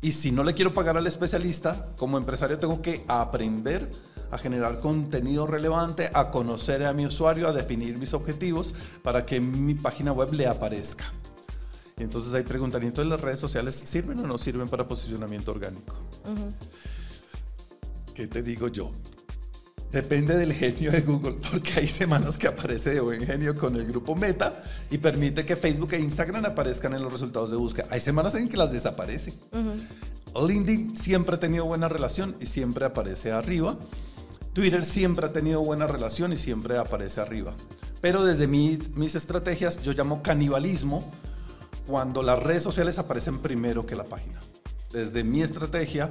Y 0.00 0.12
si 0.12 0.30
no 0.30 0.44
le 0.44 0.54
quiero 0.54 0.74
pagar 0.74 0.96
al 0.96 1.06
especialista, 1.06 1.88
como 1.96 2.18
empresario 2.18 2.58
tengo 2.58 2.82
que 2.82 3.04
aprender 3.08 3.90
a 4.30 4.38
generar 4.38 4.80
contenido 4.80 5.46
relevante, 5.46 6.10
a 6.12 6.30
conocer 6.30 6.84
a 6.84 6.92
mi 6.92 7.06
usuario, 7.06 7.48
a 7.48 7.52
definir 7.52 7.96
mis 7.96 8.12
objetivos 8.12 8.74
para 9.02 9.24
que 9.24 9.40
mi 9.40 9.74
página 9.74 10.12
web 10.12 10.32
le 10.32 10.46
aparezca. 10.46 11.12
Y 11.98 12.02
entonces 12.02 12.34
hay 12.34 12.42
preguntan, 12.42 12.82
entonces 12.82 13.10
las 13.10 13.20
redes 13.20 13.40
sociales 13.40 13.74
sirven 13.74 14.18
o 14.18 14.26
no 14.26 14.36
sirven 14.36 14.68
para 14.68 14.86
posicionamiento 14.86 15.50
orgánico? 15.50 15.94
¿Qué 18.14 18.26
te 18.26 18.42
digo 18.42 18.68
yo? 18.68 18.92
Depende 19.92 20.36
del 20.36 20.52
genio 20.52 20.90
de 20.90 21.00
Google, 21.00 21.36
porque 21.50 21.74
hay 21.80 21.86
semanas 21.86 22.36
que 22.36 22.48
aparece 22.48 22.94
de 22.94 23.00
buen 23.00 23.24
genio 23.24 23.56
con 23.56 23.76
el 23.76 23.86
grupo 23.86 24.14
Meta 24.14 24.62
y 24.90 24.98
permite 24.98 25.46
que 25.46 25.56
Facebook 25.56 25.94
e 25.94 25.98
Instagram 25.98 26.44
aparezcan 26.44 26.94
en 26.94 27.02
los 27.02 27.12
resultados 27.12 27.50
de 27.50 27.56
búsqueda. 27.56 27.86
Hay 27.90 28.00
semanas 28.00 28.34
en 28.34 28.48
que 28.48 28.56
las 28.56 28.72
desaparece. 28.72 29.32
LinkedIn 30.34 30.96
siempre 30.96 31.36
ha 31.36 31.40
tenido 31.40 31.64
buena 31.64 31.88
relación 31.88 32.36
y 32.40 32.46
siempre 32.46 32.84
aparece 32.84 33.32
arriba. 33.32 33.78
Twitter 34.52 34.84
siempre 34.84 35.26
ha 35.26 35.32
tenido 35.32 35.62
buena 35.62 35.86
relación 35.86 36.32
y 36.32 36.36
siempre 36.36 36.76
aparece 36.76 37.20
arriba. 37.20 37.54
Pero 38.00 38.24
desde 38.24 38.46
mis 38.46 39.14
estrategias 39.14 39.82
yo 39.82 39.92
llamo 39.92 40.22
canibalismo 40.22 41.10
cuando 41.86 42.22
las 42.22 42.42
redes 42.42 42.62
sociales 42.62 42.98
aparecen 42.98 43.38
primero 43.38 43.86
que 43.86 43.96
la 43.96 44.04
página. 44.04 44.40
Desde 44.92 45.24
mi 45.24 45.42
estrategia 45.42 46.10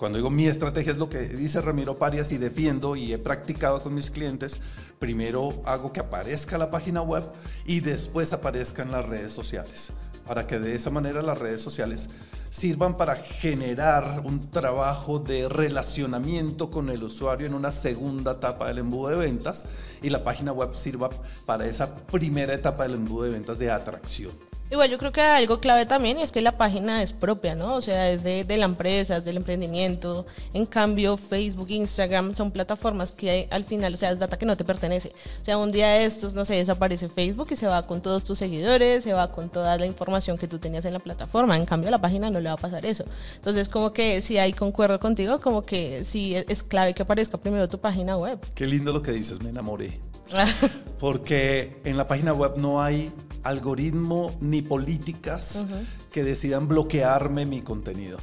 cuando 0.00 0.16
digo 0.16 0.30
mi 0.30 0.46
estrategia 0.46 0.92
es 0.92 0.98
lo 0.98 1.10
que 1.10 1.28
dice 1.28 1.60
Ramiro 1.60 1.94
Parias 1.94 2.32
y 2.32 2.38
defiendo 2.38 2.96
y 2.96 3.12
he 3.12 3.18
practicado 3.18 3.82
con 3.82 3.92
mis 3.92 4.10
clientes. 4.10 4.58
Primero 4.98 5.60
hago 5.66 5.92
que 5.92 6.00
aparezca 6.00 6.56
la 6.56 6.70
página 6.70 7.02
web 7.02 7.22
y 7.66 7.80
después 7.80 8.32
aparezcan 8.32 8.92
las 8.92 9.04
redes 9.04 9.34
sociales. 9.34 9.92
Para 10.26 10.46
que 10.46 10.58
de 10.58 10.74
esa 10.74 10.88
manera 10.88 11.20
las 11.20 11.36
redes 11.36 11.60
sociales 11.60 12.08
sirvan 12.48 12.96
para 12.96 13.14
generar 13.14 14.22
un 14.24 14.50
trabajo 14.50 15.18
de 15.18 15.50
relacionamiento 15.50 16.70
con 16.70 16.88
el 16.88 17.04
usuario 17.04 17.46
en 17.46 17.52
una 17.52 17.70
segunda 17.70 18.32
etapa 18.32 18.68
del 18.68 18.78
embudo 18.78 19.10
de 19.10 19.16
ventas 19.16 19.66
y 20.00 20.08
la 20.08 20.24
página 20.24 20.52
web 20.52 20.74
sirva 20.74 21.10
para 21.44 21.66
esa 21.66 21.94
primera 21.94 22.54
etapa 22.54 22.84
del 22.84 22.94
embudo 22.94 23.24
de 23.24 23.32
ventas 23.32 23.58
de 23.58 23.70
atracción. 23.70 24.49
Igual 24.70 24.88
yo 24.88 24.98
creo 24.98 25.10
que 25.10 25.20
algo 25.20 25.58
clave 25.58 25.84
también 25.84 26.20
es 26.20 26.30
que 26.30 26.40
la 26.40 26.56
página 26.56 27.02
es 27.02 27.12
propia, 27.12 27.56
¿no? 27.56 27.74
O 27.74 27.80
sea, 27.80 28.08
es 28.10 28.22
de, 28.22 28.44
la 28.56 28.66
empresa, 28.66 29.16
es 29.16 29.24
del 29.24 29.36
emprendimiento. 29.36 30.26
En 30.52 30.64
cambio, 30.64 31.16
Facebook, 31.16 31.70
Instagram 31.70 32.36
son 32.36 32.52
plataformas 32.52 33.10
que 33.10 33.48
al 33.50 33.64
final, 33.64 33.94
o 33.94 33.96
sea, 33.96 34.12
es 34.12 34.20
data 34.20 34.38
que 34.38 34.46
no 34.46 34.56
te 34.56 34.64
pertenece. 34.64 35.12
O 35.42 35.44
sea, 35.44 35.58
un 35.58 35.72
día 35.72 35.88
de 35.88 36.04
estos, 36.04 36.34
no 36.34 36.44
sé, 36.44 36.54
desaparece 36.54 37.08
Facebook 37.08 37.48
y 37.50 37.56
se 37.56 37.66
va 37.66 37.84
con 37.84 38.00
todos 38.00 38.24
tus 38.24 38.38
seguidores, 38.38 39.02
se 39.02 39.12
va 39.12 39.32
con 39.32 39.48
toda 39.48 39.76
la 39.76 39.86
información 39.86 40.38
que 40.38 40.46
tú 40.46 40.60
tenías 40.60 40.84
en 40.84 40.92
la 40.92 41.00
plataforma. 41.00 41.56
En 41.56 41.66
cambio, 41.66 41.88
a 41.88 41.90
la 41.90 42.00
página 42.00 42.30
no 42.30 42.38
le 42.38 42.48
va 42.48 42.54
a 42.54 42.58
pasar 42.58 42.86
eso. 42.86 43.04
Entonces, 43.34 43.68
como 43.68 43.92
que 43.92 44.22
si 44.22 44.38
hay 44.38 44.52
concuerdo 44.52 45.00
contigo, 45.00 45.40
como 45.40 45.62
que 45.62 46.04
sí 46.04 46.36
es 46.36 46.62
clave 46.62 46.94
que 46.94 47.02
aparezca 47.02 47.38
primero 47.38 47.68
tu 47.68 47.80
página 47.80 48.16
web. 48.16 48.38
Qué 48.54 48.66
lindo 48.66 48.92
lo 48.92 49.02
que 49.02 49.10
dices, 49.10 49.42
me 49.42 49.50
enamoré. 49.50 49.98
Porque 51.00 51.80
en 51.84 51.96
la 51.96 52.06
página 52.06 52.32
web 52.32 52.52
no 52.56 52.80
hay 52.80 53.12
algoritmo 53.42 54.36
ni 54.40 54.62
políticas 54.62 55.64
que 56.10 56.24
decidan 56.24 56.68
bloquearme 56.68 57.46
mi 57.46 57.62
contenido. 57.62 58.18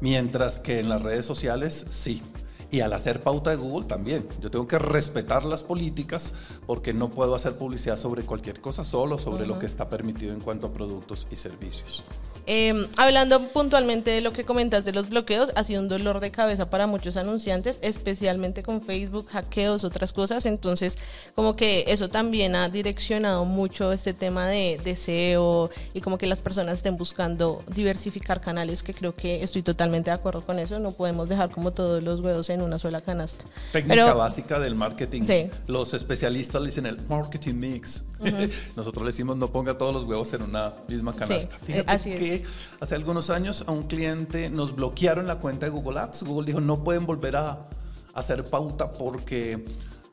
Mientras 0.00 0.58
que 0.58 0.80
en 0.80 0.88
las 0.88 1.02
redes 1.02 1.26
sociales 1.26 1.86
sí. 1.90 2.22
Y 2.70 2.80
al 2.80 2.92
hacer 2.92 3.22
pauta 3.22 3.50
de 3.50 3.56
Google 3.56 3.86
también. 3.86 4.26
Yo 4.40 4.50
tengo 4.50 4.66
que 4.66 4.78
respetar 4.78 5.44
las 5.44 5.62
políticas 5.62 6.32
porque 6.66 6.92
no 6.92 7.08
puedo 7.10 7.34
hacer 7.34 7.56
publicidad 7.56 7.96
sobre 7.96 8.24
cualquier 8.24 8.60
cosa, 8.60 8.82
solo 8.82 9.18
sobre 9.18 9.46
lo 9.46 9.58
que 9.58 9.66
está 9.66 9.88
permitido 9.88 10.32
en 10.32 10.40
cuanto 10.40 10.66
a 10.66 10.72
productos 10.72 11.26
y 11.30 11.36
servicios. 11.36 12.02
Eh, 12.46 12.86
hablando 12.96 13.48
puntualmente 13.48 14.10
de 14.10 14.20
lo 14.20 14.32
que 14.32 14.44
comentas 14.44 14.84
de 14.84 14.92
los 14.92 15.08
bloqueos, 15.08 15.50
ha 15.54 15.64
sido 15.64 15.80
un 15.80 15.88
dolor 15.88 16.20
de 16.20 16.30
cabeza 16.30 16.68
para 16.68 16.86
muchos 16.86 17.16
anunciantes, 17.16 17.78
especialmente 17.82 18.62
con 18.62 18.82
Facebook, 18.82 19.28
hackeos, 19.30 19.84
otras 19.84 20.12
cosas. 20.12 20.46
Entonces, 20.46 20.98
como 21.34 21.56
que 21.56 21.84
eso 21.88 22.08
también 22.08 22.54
ha 22.54 22.68
direccionado 22.68 23.44
mucho 23.44 23.92
este 23.92 24.12
tema 24.12 24.46
de, 24.46 24.80
de 24.82 24.96
SEO 24.96 25.70
y 25.94 26.00
como 26.00 26.18
que 26.18 26.26
las 26.26 26.40
personas 26.40 26.78
estén 26.78 26.96
buscando 26.96 27.62
diversificar 27.68 28.40
canales, 28.40 28.82
que 28.82 28.92
creo 28.92 29.14
que 29.14 29.42
estoy 29.42 29.62
totalmente 29.62 30.10
de 30.10 30.16
acuerdo 30.16 30.40
con 30.40 30.58
eso. 30.58 30.78
No 30.78 30.92
podemos 30.92 31.28
dejar 31.28 31.50
como 31.50 31.72
todos 31.72 32.02
los 32.02 32.20
huevos 32.20 32.50
en 32.50 32.60
una 32.60 32.78
sola 32.78 33.00
canasta. 33.00 33.44
Técnica 33.72 34.14
básica 34.14 34.58
del 34.58 34.76
marketing. 34.76 35.22
Los 35.66 35.94
especialistas 35.94 36.60
le 36.60 36.68
dicen 36.68 36.86
el 36.86 37.00
marketing 37.08 37.54
mix. 37.54 38.04
Nosotros 38.76 39.04
le 39.04 39.10
decimos 39.10 39.36
no 39.36 39.50
ponga 39.50 39.76
todos 39.76 39.92
los 39.94 40.04
huevos 40.04 40.32
en 40.32 40.42
una 40.42 40.72
misma 40.88 41.14
canasta. 41.14 41.58
Fíjate 41.58 42.10
que 42.18 42.33
hace 42.80 42.94
algunos 42.94 43.30
años 43.30 43.64
a 43.66 43.72
un 43.72 43.84
cliente 43.84 44.50
nos 44.50 44.74
bloquearon 44.74 45.26
la 45.26 45.38
cuenta 45.38 45.66
de 45.66 45.70
Google 45.70 46.00
Ads. 46.00 46.24
Google 46.24 46.46
dijo 46.46 46.60
no 46.60 46.82
pueden 46.82 47.06
volver 47.06 47.36
a 47.36 47.68
hacer 48.14 48.44
pauta 48.44 48.92
porque 48.92 49.64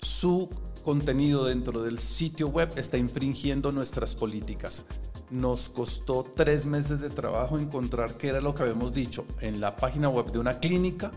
su 0.01 0.49
contenido 0.84 1.45
dentro 1.45 1.84
del 1.84 1.99
sitio 1.99 2.47
web 2.47 2.69
está 2.75 2.97
infringiendo 2.97 3.71
nuestras 3.71 4.15
políticas. 4.15 4.84
Nos 5.29 5.69
costó 5.69 6.25
tres 6.36 6.65
meses 6.65 6.99
de 6.99 7.10
trabajo 7.10 7.57
encontrar 7.57 8.17
qué 8.17 8.29
era 8.29 8.41
lo 8.41 8.53
que 8.53 8.63
habíamos 8.63 8.93
dicho 8.93 9.25
en 9.39 9.62
la 9.62 9.75
página 9.75 10.10
web 10.10 10.31
de 10.31 10.39
una 10.39 10.60
clínica 10.60 11.12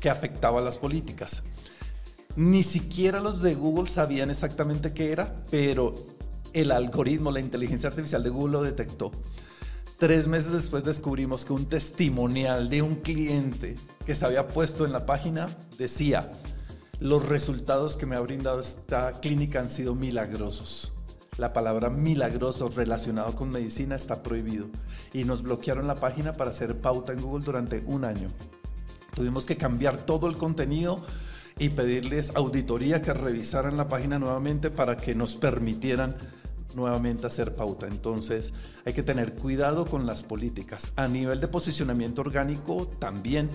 que 0.00 0.08
afectaba 0.08 0.60
las 0.60 0.78
políticas. 0.78 1.42
Ni 2.36 2.62
siquiera 2.62 3.20
los 3.20 3.42
de 3.42 3.54
Google 3.54 3.88
sabían 3.88 4.30
exactamente 4.30 4.92
qué 4.92 5.12
era, 5.12 5.44
pero 5.50 5.94
el 6.52 6.70
algoritmo, 6.70 7.30
la 7.30 7.40
inteligencia 7.40 7.88
artificial 7.88 8.22
de 8.22 8.30
Google 8.30 8.52
lo 8.52 8.62
detectó. 8.62 9.12
Tres 10.04 10.28
meses 10.28 10.52
después 10.52 10.84
descubrimos 10.84 11.46
que 11.46 11.54
un 11.54 11.64
testimonial 11.64 12.68
de 12.68 12.82
un 12.82 12.96
cliente 12.96 13.74
que 14.04 14.14
se 14.14 14.26
había 14.26 14.48
puesto 14.48 14.84
en 14.84 14.92
la 14.92 15.06
página 15.06 15.48
decía, 15.78 16.30
los 17.00 17.26
resultados 17.26 17.96
que 17.96 18.04
me 18.04 18.14
ha 18.14 18.20
brindado 18.20 18.60
esta 18.60 19.12
clínica 19.12 19.60
han 19.60 19.70
sido 19.70 19.94
milagrosos. 19.94 20.92
La 21.38 21.54
palabra 21.54 21.88
milagroso 21.88 22.68
relacionado 22.68 23.34
con 23.34 23.48
medicina 23.48 23.96
está 23.96 24.22
prohibido 24.22 24.66
y 25.14 25.24
nos 25.24 25.40
bloquearon 25.40 25.86
la 25.86 25.94
página 25.94 26.36
para 26.36 26.50
hacer 26.50 26.82
pauta 26.82 27.14
en 27.14 27.22
Google 27.22 27.46
durante 27.46 27.82
un 27.86 28.04
año. 28.04 28.28
Tuvimos 29.14 29.46
que 29.46 29.56
cambiar 29.56 30.04
todo 30.04 30.26
el 30.26 30.36
contenido 30.36 31.00
y 31.58 31.70
pedirles 31.70 32.36
auditoría 32.36 33.00
que 33.00 33.14
revisaran 33.14 33.78
la 33.78 33.88
página 33.88 34.18
nuevamente 34.18 34.70
para 34.70 34.98
que 34.98 35.14
nos 35.14 35.34
permitieran 35.34 36.14
nuevamente 36.76 37.26
hacer 37.26 37.54
pauta. 37.54 37.86
Entonces 37.86 38.52
hay 38.84 38.92
que 38.92 39.02
tener 39.02 39.34
cuidado 39.34 39.86
con 39.86 40.06
las 40.06 40.22
políticas. 40.22 40.92
A 40.96 41.08
nivel 41.08 41.40
de 41.40 41.48
posicionamiento 41.48 42.22
orgánico 42.22 42.88
también, 42.98 43.50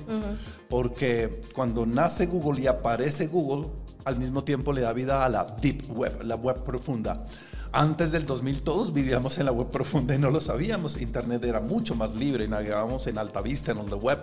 porque 0.69 1.41
cuando 1.53 1.85
nace 1.85 2.25
Google 2.25 2.61
y 2.61 2.67
aparece 2.67 3.27
Google, 3.27 3.67
al 4.05 4.17
mismo 4.17 4.43
tiempo 4.43 4.73
le 4.73 4.81
da 4.81 4.93
vida 4.93 5.25
a 5.25 5.29
la 5.29 5.43
deep 5.61 5.91
web, 5.91 6.23
la 6.23 6.35
web 6.35 6.63
profunda. 6.63 7.25
Antes 7.71 8.11
del 8.11 8.25
2000 8.25 8.63
todos 8.63 8.93
vivíamos 8.93 9.37
en 9.37 9.45
la 9.45 9.51
web 9.51 9.69
profunda 9.69 10.15
y 10.15 10.17
no 10.17 10.31
lo 10.31 10.41
sabíamos. 10.41 10.99
Internet 10.99 11.43
era 11.43 11.61
mucho 11.61 11.93
más 11.93 12.15
libre, 12.15 12.47
navegábamos 12.47 13.05
en 13.05 13.19
alta 13.19 13.41
vista, 13.41 13.71
en 13.71 13.77
on 13.77 13.85
the 13.87 13.95
web 13.95 14.19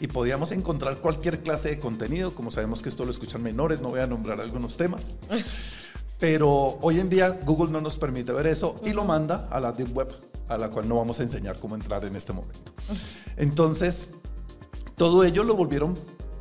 y 0.00 0.06
podíamos 0.06 0.52
encontrar 0.52 0.98
cualquier 0.98 1.42
clase 1.42 1.70
de 1.70 1.78
contenido. 1.80 2.34
Como 2.34 2.52
sabemos 2.52 2.82
que 2.82 2.88
esto 2.88 3.04
lo 3.04 3.10
escuchan 3.10 3.42
menores, 3.42 3.80
no 3.80 3.88
voy 3.88 4.00
a 4.00 4.06
nombrar 4.06 4.40
algunos 4.40 4.76
temas. 4.76 5.14
Pero 6.24 6.78
hoy 6.80 7.00
en 7.00 7.10
día 7.10 7.38
Google 7.44 7.70
no 7.70 7.82
nos 7.82 7.98
permite 7.98 8.32
ver 8.32 8.46
eso 8.46 8.80
y 8.82 8.94
lo 8.94 9.04
manda 9.04 9.46
a 9.50 9.60
la 9.60 9.72
Deep 9.72 9.94
Web, 9.94 10.08
a 10.48 10.56
la 10.56 10.70
cual 10.70 10.88
no 10.88 10.96
vamos 10.96 11.20
a 11.20 11.22
enseñar 11.22 11.58
cómo 11.60 11.74
entrar 11.74 12.02
en 12.06 12.16
este 12.16 12.32
momento. 12.32 12.72
Entonces, 13.36 14.08
todo 14.96 15.22
ello 15.22 15.44
lo 15.44 15.54
volvieron 15.54 15.92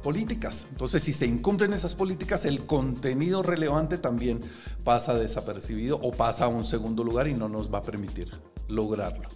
políticas. 0.01 0.67
Entonces, 0.69 1.03
si 1.03 1.11
se 1.11 1.27
incumplen 1.27 1.73
esas 1.73 1.95
políticas, 1.95 2.45
el 2.45 2.65
contenido 2.65 3.43
relevante 3.43 3.97
también 3.97 4.39
pasa 4.85 5.15
desapercibido 5.15 5.99
o 6.01 6.13
pasa 6.13 6.45
a 6.45 6.47
un 6.47 6.63
segundo 6.63 7.03
lugar 7.03 7.27
y 7.27 7.33
no 7.33 7.49
nos 7.49 7.69
va 7.69 7.79
a 7.79 7.83
permitir 7.83 8.31
lograrlo. 8.69 9.27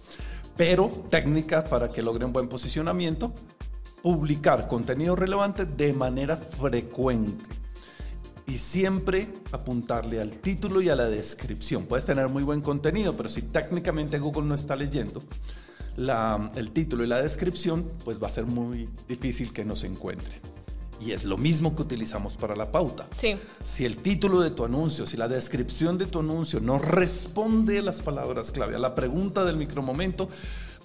Pero 0.56 0.88
técnica 1.10 1.66
para 1.66 1.90
que 1.90 2.00
logren 2.00 2.32
buen 2.32 2.48
posicionamiento, 2.48 3.34
publicar 4.02 4.66
contenido 4.66 5.14
relevante 5.14 5.66
de 5.66 5.92
manera 5.92 6.38
frecuente 6.38 7.57
y 8.48 8.56
siempre 8.56 9.28
apuntarle 9.52 10.20
al 10.20 10.32
título 10.32 10.80
y 10.80 10.88
a 10.88 10.96
la 10.96 11.08
descripción. 11.08 11.84
Puedes 11.84 12.06
tener 12.06 12.28
muy 12.28 12.42
buen 12.42 12.62
contenido, 12.62 13.14
pero 13.14 13.28
si 13.28 13.42
técnicamente 13.42 14.18
Google 14.18 14.46
no 14.46 14.54
está 14.54 14.74
leyendo 14.74 15.22
el 16.56 16.70
título 16.70 17.04
y 17.04 17.08
la 17.08 17.20
descripción, 17.20 17.90
pues 18.04 18.22
va 18.22 18.28
a 18.28 18.30
ser 18.30 18.46
muy 18.46 18.88
difícil 19.06 19.52
que 19.52 19.64
nos 19.64 19.84
encuentre. 19.84 20.40
Y 21.00 21.12
es 21.12 21.24
lo 21.24 21.36
mismo 21.36 21.76
que 21.76 21.82
utilizamos 21.82 22.36
para 22.36 22.56
la 22.56 22.72
pauta. 22.72 23.06
Sí. 23.16 23.36
Si 23.62 23.84
el 23.84 23.98
título 23.98 24.40
de 24.40 24.50
tu 24.50 24.64
anuncio, 24.64 25.06
si 25.06 25.16
la 25.16 25.28
descripción 25.28 25.98
de 25.98 26.06
tu 26.06 26.20
anuncio 26.20 26.60
no 26.60 26.78
responde 26.78 27.78
a 27.78 27.82
las 27.82 28.00
palabras 28.00 28.50
clave, 28.50 28.74
a 28.76 28.78
la 28.78 28.94
pregunta 28.94 29.44
del 29.44 29.56
micromomento, 29.56 30.28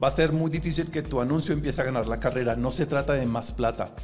va 0.04 0.10
a 0.10 0.12
ser 0.12 0.34
muy 0.34 0.52
difícil 0.52 0.92
que 0.92 1.02
tu 1.02 1.22
anuncio 1.22 1.54
empiece 1.54 1.82
a 1.82 1.86
ganar 1.86 2.08
la 2.08 2.20
carrera. 2.20 2.56
No 2.56 2.72
se 2.72 2.86
trata 2.86 3.14
de 3.14 3.26
más 3.26 3.52
plata 3.52 3.96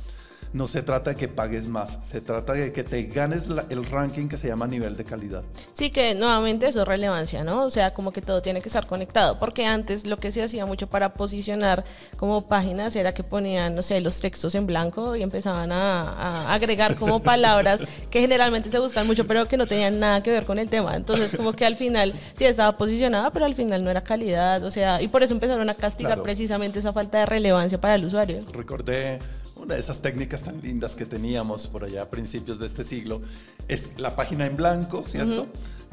no 0.54 0.68
se 0.68 0.82
trata 0.82 1.12
de 1.12 1.16
que 1.16 1.28
pagues 1.28 1.68
más, 1.68 2.00
se 2.04 2.22
trata 2.22 2.54
de 2.54 2.72
que 2.74 2.84
te 2.84 3.04
ganes 3.04 3.50
el 3.70 3.86
ranking 3.86 4.28
que 4.28 4.38
se 4.38 4.48
llama 4.48 4.68
nivel 4.68 4.98
de 4.98 5.04
calidad. 5.04 5.44
Sí, 5.74 5.92
que 5.92 6.16
nuevamente 6.16 6.68
eso 6.68 6.82
es 6.82 6.88
relevancia, 6.88 7.44
¿no? 7.44 7.66
O 7.66 7.70
sea, 7.70 7.94
como 7.94 8.12
que 8.12 8.22
todo 8.22 8.42
tiene 8.42 8.62
que 8.62 8.70
estar 8.70 8.88
conectado, 8.88 9.38
porque 9.40 9.66
antes 9.66 10.08
lo 10.08 10.18
que 10.18 10.32
se 10.32 10.42
hacía 10.42 10.66
mucho 10.66 10.88
para 10.88 11.14
posicionar 11.14 11.84
como 12.18 12.48
páginas 12.48 12.96
era 12.96 13.14
que 13.14 13.24
ponían, 13.24 13.76
no 13.76 13.84
sé, 13.84 14.02
los 14.02 14.20
textos 14.20 14.56
en 14.56 14.66
blanco 14.66 15.16
y 15.16 15.22
empezaban 15.22 15.72
a, 15.72 16.54
agregar 16.54 16.96
como 16.96 17.22
palabras 17.24 17.82
que 18.10 18.22
generalmente 18.22 18.70
se 18.70 18.80
buscan 18.80 19.06
mucho, 19.06 19.28
pero 19.28 19.46
que 19.46 19.58
no 19.58 19.68
tenían 19.68 20.00
nada 20.00 20.24
que 20.24 20.32
ver 20.32 20.46
con 20.46 20.58
el 20.58 20.70
tema. 20.70 20.96
Entonces, 20.96 21.36
como 21.36 21.54
que 21.54 21.66
al 21.66 21.76
final 21.76 22.14
sí 22.36 22.46
estaba 22.46 22.78
posicionada, 22.78 23.32
pero 23.32 23.46
al 23.46 23.54
final 23.54 23.84
no 23.84 23.92
era 23.92 24.04
calidad, 24.04 24.64
o 24.64 24.72
sea, 24.72 25.02
y 25.02 25.08
por 25.08 25.22
eso 25.22 25.34
empezaron 25.34 25.70
a 25.70 25.74
castigar 25.74 26.22
precisamente 26.24 26.80
esa 26.80 26.94
falta 26.94 27.20
de 27.20 27.26
relevancia 27.26 27.80
para 27.80 27.96
el 27.96 28.06
usuario. 28.06 28.40
Recordé 28.54 29.20
una 29.60 29.76
de 29.76 29.80
esas 29.80 30.02
técnicas 30.02 30.44
tan 30.44 30.62
lindas 30.62 30.96
que 30.96 31.06
teníamos 31.06 31.68
por 31.68 31.84
allá 31.84 32.04
a 32.04 32.10
principios 32.10 32.60
de 32.60 32.66
este 32.66 32.84
siglo 32.84 33.22
es 33.68 33.90
la 33.98 34.16
página 34.16 34.46
en 34.46 34.56
blanco, 34.56 35.04
¿cierto? 35.04 35.48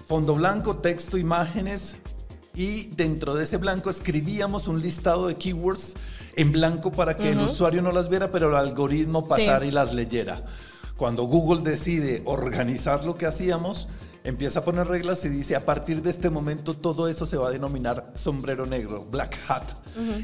Fondo 0.06 0.36
blanco, 0.36 0.76
texto, 0.76 1.18
imágenes 1.18 1.96
y 2.54 2.86
dentro 2.88 3.34
de 3.34 3.42
ese 3.44 3.56
blanco 3.56 3.90
escribíamos 3.90 4.68
un 4.68 4.80
listado 4.80 5.26
de 5.26 5.34
keywords 5.34 5.94
en 6.36 6.52
blanco 6.52 6.92
para 6.92 7.16
que 7.16 7.32
el 7.32 7.38
usuario 7.40 7.82
no 7.82 7.92
las 7.92 8.08
viera, 8.08 8.30
pero 8.30 8.48
el 8.48 8.54
algoritmo 8.54 9.26
pasara 9.26 9.66
y 9.66 9.70
las 9.70 9.92
leyera. 9.92 10.44
Cuando 10.96 11.24
Google 11.24 11.68
decide 11.68 12.22
organizar 12.24 13.04
lo 13.04 13.16
que 13.16 13.26
hacíamos, 13.26 13.88
empieza 14.26 14.58
a 14.58 14.64
poner 14.64 14.88
reglas 14.88 15.24
y 15.24 15.28
dice, 15.28 15.54
a 15.54 15.64
partir 15.64 16.02
de 16.02 16.10
este 16.10 16.30
momento 16.30 16.74
todo 16.74 17.06
eso 17.06 17.26
se 17.26 17.36
va 17.36 17.46
a 17.48 17.50
denominar 17.52 18.12
sombrero 18.16 18.66
negro, 18.66 19.06
black 19.08 19.38
hat. 19.46 19.62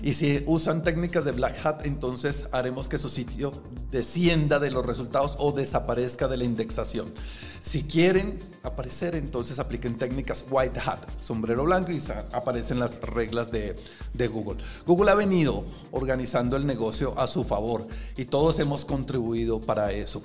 Y 0.03 0.15
si 0.15 0.43
usan 0.47 0.83
técnicas 0.83 1.25
de 1.25 1.31
black 1.31 1.65
hat, 1.65 1.87
entonces 1.87 2.49
haremos 2.51 2.89
que 2.89 2.99
su 2.99 3.09
sitio 3.09 3.53
descienda 3.93 4.59
de 4.59 4.73
los 4.73 4.85
resultados 4.85 5.37
o 5.39 5.53
desaparezca 5.53 6.27
de 6.27 6.37
la 6.37 6.45
indexación. 6.45 7.13
Si 7.61 7.85
quieren 7.85 8.41
aparecer, 8.65 9.15
entonces 9.15 9.61
apliquen 9.61 9.97
técnicas 9.97 10.45
white 10.51 10.81
hat, 10.81 11.09
sombrero 11.21 11.63
blanco, 11.65 11.93
y 11.93 12.03
aparecen 12.33 12.81
las 12.81 13.01
reglas 13.03 13.53
de, 13.53 13.77
de 14.15 14.27
Google. 14.27 14.61
Google 14.85 15.13
ha 15.13 15.15
venido 15.15 15.65
organizando 15.93 16.57
el 16.57 16.67
negocio 16.67 17.17
a 17.17 17.29
su 17.29 17.45
favor 17.45 17.87
y 18.17 18.25
todos 18.25 18.59
hemos 18.59 18.85
contribuido 18.85 19.61
para 19.61 19.93
eso 19.93 20.25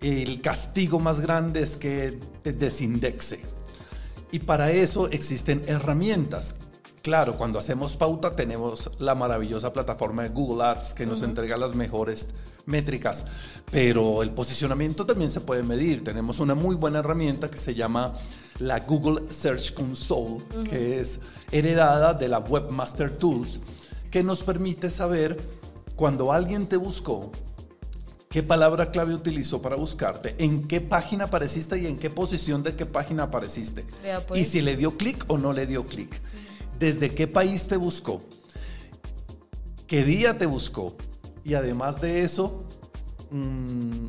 el 0.00 0.40
castigo 0.40 0.98
más 0.98 1.20
grande 1.20 1.60
es 1.60 1.76
que 1.76 2.18
te 2.42 2.52
desindexe. 2.52 3.40
Y 4.32 4.40
para 4.40 4.70
eso 4.70 5.08
existen 5.08 5.62
herramientas. 5.66 6.54
Claro, 7.02 7.36
cuando 7.38 7.58
hacemos 7.58 7.96
pauta 7.96 8.36
tenemos 8.36 8.90
la 8.98 9.14
maravillosa 9.14 9.72
plataforma 9.72 10.22
de 10.22 10.28
Google 10.28 10.64
Ads 10.64 10.92
que 10.92 11.06
nos 11.06 11.22
entrega 11.22 11.56
las 11.56 11.74
mejores 11.74 12.28
métricas, 12.66 13.24
pero 13.72 14.22
el 14.22 14.32
posicionamiento 14.32 15.06
también 15.06 15.30
se 15.30 15.40
puede 15.40 15.62
medir. 15.62 16.04
Tenemos 16.04 16.40
una 16.40 16.54
muy 16.54 16.76
buena 16.76 16.98
herramienta 16.98 17.50
que 17.50 17.56
se 17.56 17.74
llama 17.74 18.12
la 18.58 18.80
Google 18.80 19.30
Search 19.30 19.72
Console, 19.72 20.44
que 20.68 21.00
es 21.00 21.20
heredada 21.50 22.12
de 22.12 22.28
la 22.28 22.38
Webmaster 22.38 23.16
Tools, 23.16 23.60
que 24.10 24.22
nos 24.22 24.42
permite 24.42 24.90
saber 24.90 25.38
cuando 25.96 26.32
alguien 26.32 26.66
te 26.66 26.76
buscó 26.76 27.32
qué 28.30 28.44
palabra 28.44 28.92
clave 28.92 29.12
utilizó 29.12 29.60
para 29.60 29.74
buscarte, 29.74 30.36
en 30.38 30.68
qué 30.68 30.80
página 30.80 31.24
apareciste 31.24 31.76
y 31.80 31.86
en 31.86 31.98
qué 31.98 32.10
posición 32.10 32.62
de 32.62 32.76
qué 32.76 32.86
página 32.86 33.24
apareciste. 33.24 33.84
Pues. 34.28 34.40
Y 34.40 34.44
si 34.44 34.62
le 34.62 34.76
dio 34.76 34.96
clic 34.96 35.24
o 35.26 35.36
no 35.36 35.52
le 35.52 35.66
dio 35.66 35.84
clic. 35.84 36.20
Desde 36.78 37.12
qué 37.12 37.26
país 37.26 37.66
te 37.66 37.76
buscó, 37.76 38.22
qué 39.88 40.04
día 40.04 40.38
te 40.38 40.46
buscó. 40.46 40.96
Y 41.42 41.54
además 41.54 42.00
de 42.00 42.22
eso, 42.22 42.64
mm, 43.32 44.06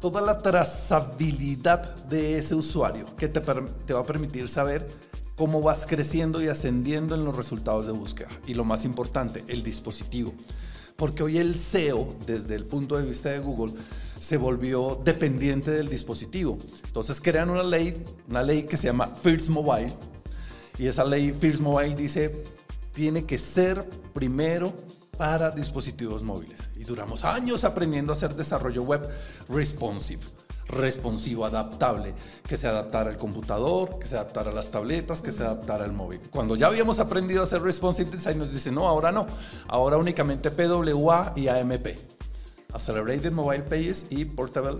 toda 0.00 0.20
la 0.20 0.42
trazabilidad 0.42 1.96
de 2.06 2.38
ese 2.38 2.54
usuario 2.54 3.16
que 3.16 3.26
te, 3.26 3.40
te 3.40 3.92
va 3.92 4.00
a 4.00 4.06
permitir 4.06 4.48
saber 4.48 4.86
cómo 5.34 5.60
vas 5.60 5.86
creciendo 5.86 6.40
y 6.40 6.46
ascendiendo 6.46 7.16
en 7.16 7.24
los 7.24 7.36
resultados 7.36 7.86
de 7.86 7.92
búsqueda. 7.92 8.30
Y 8.46 8.54
lo 8.54 8.64
más 8.64 8.84
importante, 8.84 9.44
el 9.48 9.64
dispositivo. 9.64 10.32
Porque 10.96 11.22
hoy 11.22 11.38
el 11.38 11.56
SEO, 11.56 12.16
desde 12.26 12.54
el 12.54 12.64
punto 12.64 12.96
de 12.96 13.04
vista 13.04 13.30
de 13.30 13.38
Google, 13.38 13.74
se 14.18 14.36
volvió 14.36 15.00
dependiente 15.04 15.70
del 15.70 15.88
dispositivo. 15.88 16.58
Entonces 16.84 17.20
crean 17.20 17.50
una 17.50 17.62
ley, 17.62 18.02
una 18.28 18.42
ley 18.42 18.64
que 18.64 18.76
se 18.76 18.86
llama 18.86 19.06
First 19.06 19.50
Mobile. 19.50 19.92
Y 20.78 20.86
esa 20.86 21.04
ley 21.04 21.32
First 21.32 21.60
Mobile 21.60 21.94
dice, 21.94 22.42
tiene 22.92 23.24
que 23.24 23.38
ser 23.38 23.88
primero 24.14 24.74
para 25.18 25.50
dispositivos 25.50 26.22
móviles. 26.22 26.68
Y 26.76 26.84
duramos 26.84 27.24
años 27.24 27.64
aprendiendo 27.64 28.12
a 28.12 28.16
hacer 28.16 28.34
desarrollo 28.34 28.82
web 28.82 29.08
responsive 29.48 30.22
responsivo, 30.68 31.44
adaptable, 31.44 32.14
que 32.46 32.56
se 32.56 32.66
adaptara 32.68 33.10
al 33.10 33.16
computador, 33.16 33.98
que 33.98 34.06
se 34.06 34.16
adaptara 34.16 34.50
a 34.50 34.54
las 34.54 34.70
tabletas, 34.70 35.22
que 35.22 35.32
se 35.32 35.42
adaptara 35.42 35.84
al 35.84 35.92
móvil. 35.92 36.20
Cuando 36.30 36.56
ya 36.56 36.66
habíamos 36.66 36.98
aprendido 36.98 37.40
a 37.40 37.44
hacer 37.44 37.62
responsive 37.62 38.10
design, 38.10 38.38
nos 38.38 38.52
dicen, 38.52 38.74
no, 38.74 38.88
ahora 38.88 39.12
no, 39.12 39.26
ahora 39.68 39.96
únicamente 39.96 40.50
PWA 40.50 41.32
y 41.36 41.48
AMP. 41.48 41.86
Accelerated 42.72 43.32
Mobile 43.32 43.62
Pages 43.62 44.06
y 44.10 44.24
Portable 44.24 44.78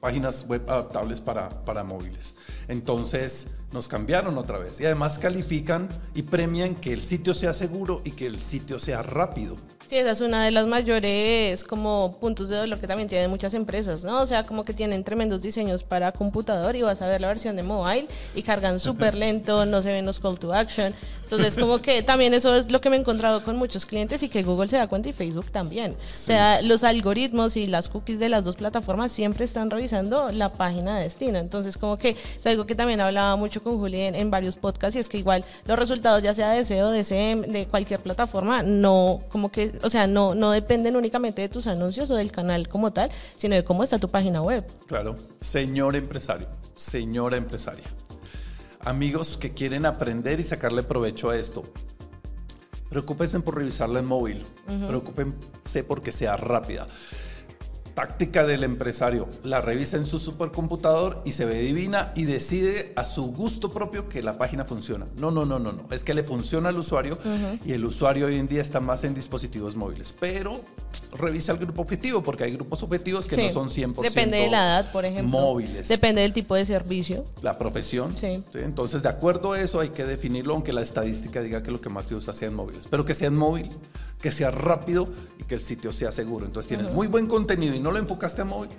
páginas 0.00 0.46
web 0.46 0.62
adaptables 0.68 1.20
para, 1.20 1.48
para 1.64 1.84
móviles. 1.84 2.34
Entonces 2.68 3.48
nos 3.72 3.88
cambiaron 3.88 4.36
otra 4.38 4.58
vez 4.58 4.80
y 4.80 4.86
además 4.86 5.18
califican 5.18 5.88
y 6.14 6.22
premian 6.22 6.74
que 6.74 6.92
el 6.92 7.02
sitio 7.02 7.34
sea 7.34 7.52
seguro 7.52 8.02
y 8.04 8.12
que 8.12 8.26
el 8.26 8.40
sitio 8.40 8.78
sea 8.78 9.02
rápido. 9.02 9.54
Sí, 9.88 9.96
esa 9.96 10.12
es 10.12 10.20
una 10.20 10.44
de 10.44 10.52
las 10.52 10.68
mayores 10.68 11.64
como 11.64 12.16
puntos 12.20 12.48
de 12.48 12.56
dolor 12.56 12.78
que 12.78 12.86
también 12.86 13.08
tienen 13.08 13.28
muchas 13.28 13.54
empresas, 13.54 14.04
¿no? 14.04 14.22
O 14.22 14.26
sea, 14.26 14.44
como 14.44 14.62
que 14.62 14.72
tienen 14.72 15.02
tremendos 15.02 15.40
diseños 15.40 15.82
para 15.82 16.12
computador 16.12 16.76
y 16.76 16.82
vas 16.82 17.02
a 17.02 17.08
ver 17.08 17.20
la 17.20 17.26
versión 17.26 17.56
de 17.56 17.64
mobile 17.64 18.06
y 18.36 18.42
cargan 18.42 18.78
súper 18.80 19.16
lento, 19.16 19.66
no 19.66 19.82
se 19.82 19.90
ven 19.90 20.06
los 20.06 20.20
call 20.20 20.38
to 20.38 20.52
action. 20.52 20.94
Entonces, 21.30 21.54
como 21.54 21.80
que 21.80 22.02
también 22.02 22.34
eso 22.34 22.52
es 22.56 22.72
lo 22.72 22.80
que 22.80 22.90
me 22.90 22.96
he 22.96 22.98
encontrado 22.98 23.44
con 23.44 23.56
muchos 23.56 23.86
clientes 23.86 24.20
y 24.24 24.28
que 24.28 24.42
Google 24.42 24.68
se 24.68 24.76
da 24.76 24.88
cuenta 24.88 25.10
y 25.10 25.12
Facebook 25.12 25.46
también. 25.52 25.92
O 25.92 26.04
sea, 26.04 26.60
los 26.60 26.82
algoritmos 26.82 27.56
y 27.56 27.68
las 27.68 27.88
cookies 27.88 28.18
de 28.18 28.28
las 28.28 28.44
dos 28.44 28.56
plataformas 28.56 29.12
siempre 29.12 29.44
están 29.44 29.70
revisando 29.70 30.32
la 30.32 30.50
página 30.50 30.96
de 30.96 31.04
destino. 31.04 31.38
Entonces, 31.38 31.78
como 31.78 31.98
que 31.98 32.16
es 32.38 32.46
algo 32.46 32.66
que 32.66 32.74
también 32.74 33.00
hablaba 33.00 33.36
mucho 33.36 33.62
con 33.62 33.78
Juli 33.78 34.00
en, 34.00 34.30
varios 34.32 34.56
podcasts 34.56 34.96
y 34.96 34.98
es 34.98 35.06
que 35.06 35.18
igual 35.18 35.44
los 35.66 35.78
resultados, 35.78 36.20
ya 36.20 36.34
sea 36.34 36.50
de 36.50 36.64
SEO, 36.64 36.90
de 36.90 37.04
CM, 37.04 37.46
de 37.46 37.66
cualquier 37.66 38.00
plataforma, 38.00 38.64
no, 38.64 39.20
como 39.28 39.52
que 39.52 39.72
o 39.84 39.90
sea, 39.90 40.08
no, 40.08 40.34
no 40.34 40.50
dependen 40.50 40.96
únicamente 40.96 41.42
de 41.42 41.48
tus 41.48 41.68
anuncios 41.68 42.10
o 42.10 42.16
del 42.16 42.32
canal 42.32 42.68
como 42.68 42.92
tal, 42.92 43.08
sino 43.36 43.54
de 43.54 43.62
cómo 43.62 43.84
está 43.84 44.00
tu 44.00 44.08
página 44.08 44.42
web. 44.42 44.64
Claro, 44.86 45.14
señor 45.38 45.94
empresario, 45.94 46.48
señora 46.74 47.36
empresaria. 47.36 47.84
Amigos 48.84 49.36
que 49.36 49.52
quieren 49.52 49.84
aprender 49.84 50.40
y 50.40 50.44
sacarle 50.44 50.82
provecho 50.82 51.30
a 51.30 51.36
esto, 51.36 51.64
preocúpense 52.88 53.38
por 53.40 53.56
revisarla 53.56 54.00
en 54.00 54.06
móvil, 54.06 54.42
preocúpense 54.86 55.84
porque 55.84 56.12
sea 56.12 56.36
rápida 56.36 56.86
táctica 57.94 58.46
del 58.46 58.64
empresario. 58.64 59.28
La 59.44 59.60
revisa 59.60 59.96
en 59.96 60.06
su 60.06 60.18
supercomputador 60.18 61.22
y 61.24 61.32
se 61.32 61.44
ve 61.44 61.60
divina 61.60 62.12
y 62.14 62.24
decide 62.24 62.92
a 62.96 63.04
su 63.04 63.32
gusto 63.32 63.70
propio 63.70 64.08
que 64.08 64.22
la 64.22 64.38
página 64.38 64.64
funciona. 64.64 65.06
No, 65.16 65.30
no, 65.30 65.44
no, 65.44 65.58
no, 65.58 65.72
no. 65.72 65.86
Es 65.90 66.04
que 66.04 66.14
le 66.14 66.24
funciona 66.24 66.70
al 66.70 66.78
usuario 66.78 67.18
y 67.64 67.72
el 67.72 67.84
usuario 67.84 68.26
hoy 68.26 68.38
en 68.38 68.48
día 68.48 68.62
está 68.62 68.80
más 68.80 69.04
en 69.04 69.14
dispositivos 69.14 69.76
móviles. 69.76 70.14
Pero 70.18 70.60
revisa 71.18 71.52
el 71.52 71.58
grupo 71.58 71.82
objetivo 71.82 72.22
porque 72.22 72.44
hay 72.44 72.52
grupos 72.52 72.82
objetivos 72.82 73.26
que 73.26 73.36
no 73.36 73.52
son 73.52 73.68
100% 73.68 74.00
Depende 74.00 74.38
de 74.38 74.50
la 74.50 74.66
edad, 74.66 74.92
por 74.92 75.04
ejemplo. 75.04 75.40
Móviles. 75.40 75.88
Depende 75.88 76.22
del 76.22 76.32
tipo 76.32 76.54
de 76.54 76.66
servicio. 76.66 77.24
La 77.42 77.58
profesión. 77.58 78.16
Sí. 78.16 78.42
Entonces, 78.54 79.02
de 79.02 79.08
acuerdo 79.08 79.52
a 79.52 79.60
eso 79.60 79.80
hay 79.80 79.90
que 79.90 80.04
definirlo, 80.04 80.54
aunque 80.54 80.72
la 80.72 80.82
estadística 80.82 81.40
diga 81.42 81.62
que 81.62 81.70
lo 81.70 81.80
que 81.80 81.88
más 81.88 82.06
se 82.06 82.14
usa 82.14 82.34
sean 82.34 82.54
móviles. 82.54 82.86
Pero 82.88 83.04
que 83.04 83.14
sean 83.14 83.36
móvil, 83.36 83.68
que 84.20 84.30
sea 84.30 84.50
rápido 84.50 85.08
y 85.38 85.44
que 85.44 85.54
el 85.54 85.60
sitio 85.60 85.92
sea 85.92 86.12
seguro. 86.12 86.46
Entonces, 86.46 86.68
tienes 86.68 86.92
muy 86.92 87.06
buen 87.06 87.26
contenido 87.26 87.74
y 87.74 87.80
no 87.80 87.89
lo 87.90 87.98
enfocaste 87.98 88.42
a 88.42 88.44
móvil. 88.44 88.70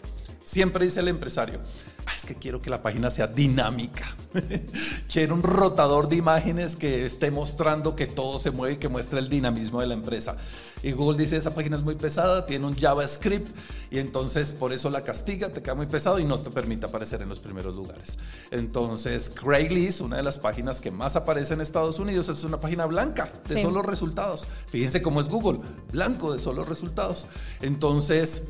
Siempre 0.44 0.86
dice 0.86 1.00
el 1.00 1.08
empresario, 1.08 1.60
ah, 2.06 2.12
es 2.16 2.26
que 2.26 2.36
quiero 2.36 2.62
que 2.62 2.70
la 2.70 2.82
página 2.82 3.10
sea 3.12 3.28
dinámica. 3.28 4.16
quiero 5.12 5.36
un 5.36 5.44
rotador 5.44 6.10
de 6.10 6.16
imágenes 6.16 6.76
que 6.76 7.06
esté 7.06 7.30
mostrando 7.30 7.96
que 7.96 8.08
todo 8.08 8.40
se 8.40 8.50
mueve 8.50 8.74
y 8.74 8.78
que 8.78 8.90
muestre 8.90 9.20
el 9.20 9.30
dinamismo 9.30 9.82
de 9.82 9.88
la 9.88 9.94
empresa. 9.94 10.38
Y 10.84 10.94
Google 10.94 11.18
dice, 11.20 11.38
esa 11.38 11.54
página 11.54 11.78
es 11.78 11.84
muy 11.84 11.96
pesada, 11.96 12.46
tiene 12.48 12.66
un 12.66 12.76
JavaScript 12.76 13.56
y 13.92 14.00
entonces 14.00 14.52
por 14.52 14.74
eso 14.74 14.90
la 14.90 15.04
castiga, 15.04 15.50
te 15.50 15.62
queda 15.62 15.76
muy 15.76 15.86
pesado 15.86 16.18
y 16.18 16.26
no 16.26 16.40
te 16.40 16.50
permite 16.50 16.88
aparecer 16.88 17.22
en 17.22 17.30
los 17.30 17.40
primeros 17.40 17.76
lugares. 17.76 18.18
Entonces, 18.50 19.30
Craigslist, 19.30 20.02
una 20.02 20.18
de 20.18 20.24
las 20.24 20.40
páginas 20.40 20.82
que 20.82 20.90
más 20.90 21.16
aparece 21.16 21.54
en 21.54 21.62
Estados 21.62 22.00
Unidos, 22.00 22.30
es 22.30 22.44
una 22.44 22.60
página 22.60 22.88
blanca 22.88 23.32
de 23.48 23.62
solo 23.62 23.84
resultados. 23.84 24.48
Fíjense 24.68 25.04
cómo 25.04 25.22
es 25.22 25.30
Google, 25.30 25.60
blanco 25.92 26.34
de 26.34 26.40
solo 26.40 26.64
resultados. 26.66 27.28
Entonces, 27.62 28.44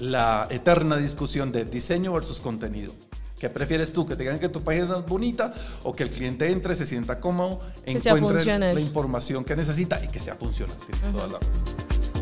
la 0.00 0.48
eterna 0.50 0.96
discusión 0.96 1.52
de 1.52 1.64
diseño 1.64 2.12
versus 2.12 2.40
contenido. 2.40 2.92
¿Qué 3.38 3.48
prefieres 3.48 3.92
tú? 3.92 4.04
¿Que 4.04 4.16
te 4.16 4.22
digan 4.22 4.38
que 4.38 4.50
tu 4.50 4.62
página 4.62 4.98
es 4.98 5.06
bonita 5.06 5.52
o 5.82 5.94
que 5.94 6.02
el 6.02 6.10
cliente 6.10 6.50
entre, 6.50 6.74
se 6.74 6.84
sienta 6.84 7.20
cómodo, 7.20 7.60
encuentre 7.86 8.58
la 8.58 8.80
información 8.80 9.44
que 9.44 9.56
necesita 9.56 10.02
y 10.04 10.08
que 10.08 10.20
sea 10.20 10.36
funcional? 10.36 10.76
Tienes 10.86 11.10
toda 11.10 11.26
la 11.26 11.38
razón. 11.38 11.64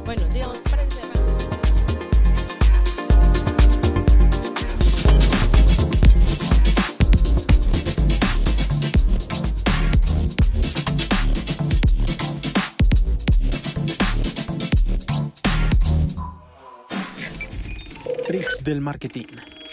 Bueno, 0.05 0.23
digamos, 0.33 0.59
para 0.61 0.83
el 0.83 0.89
del 18.69 18.81
marketing. 18.81 19.68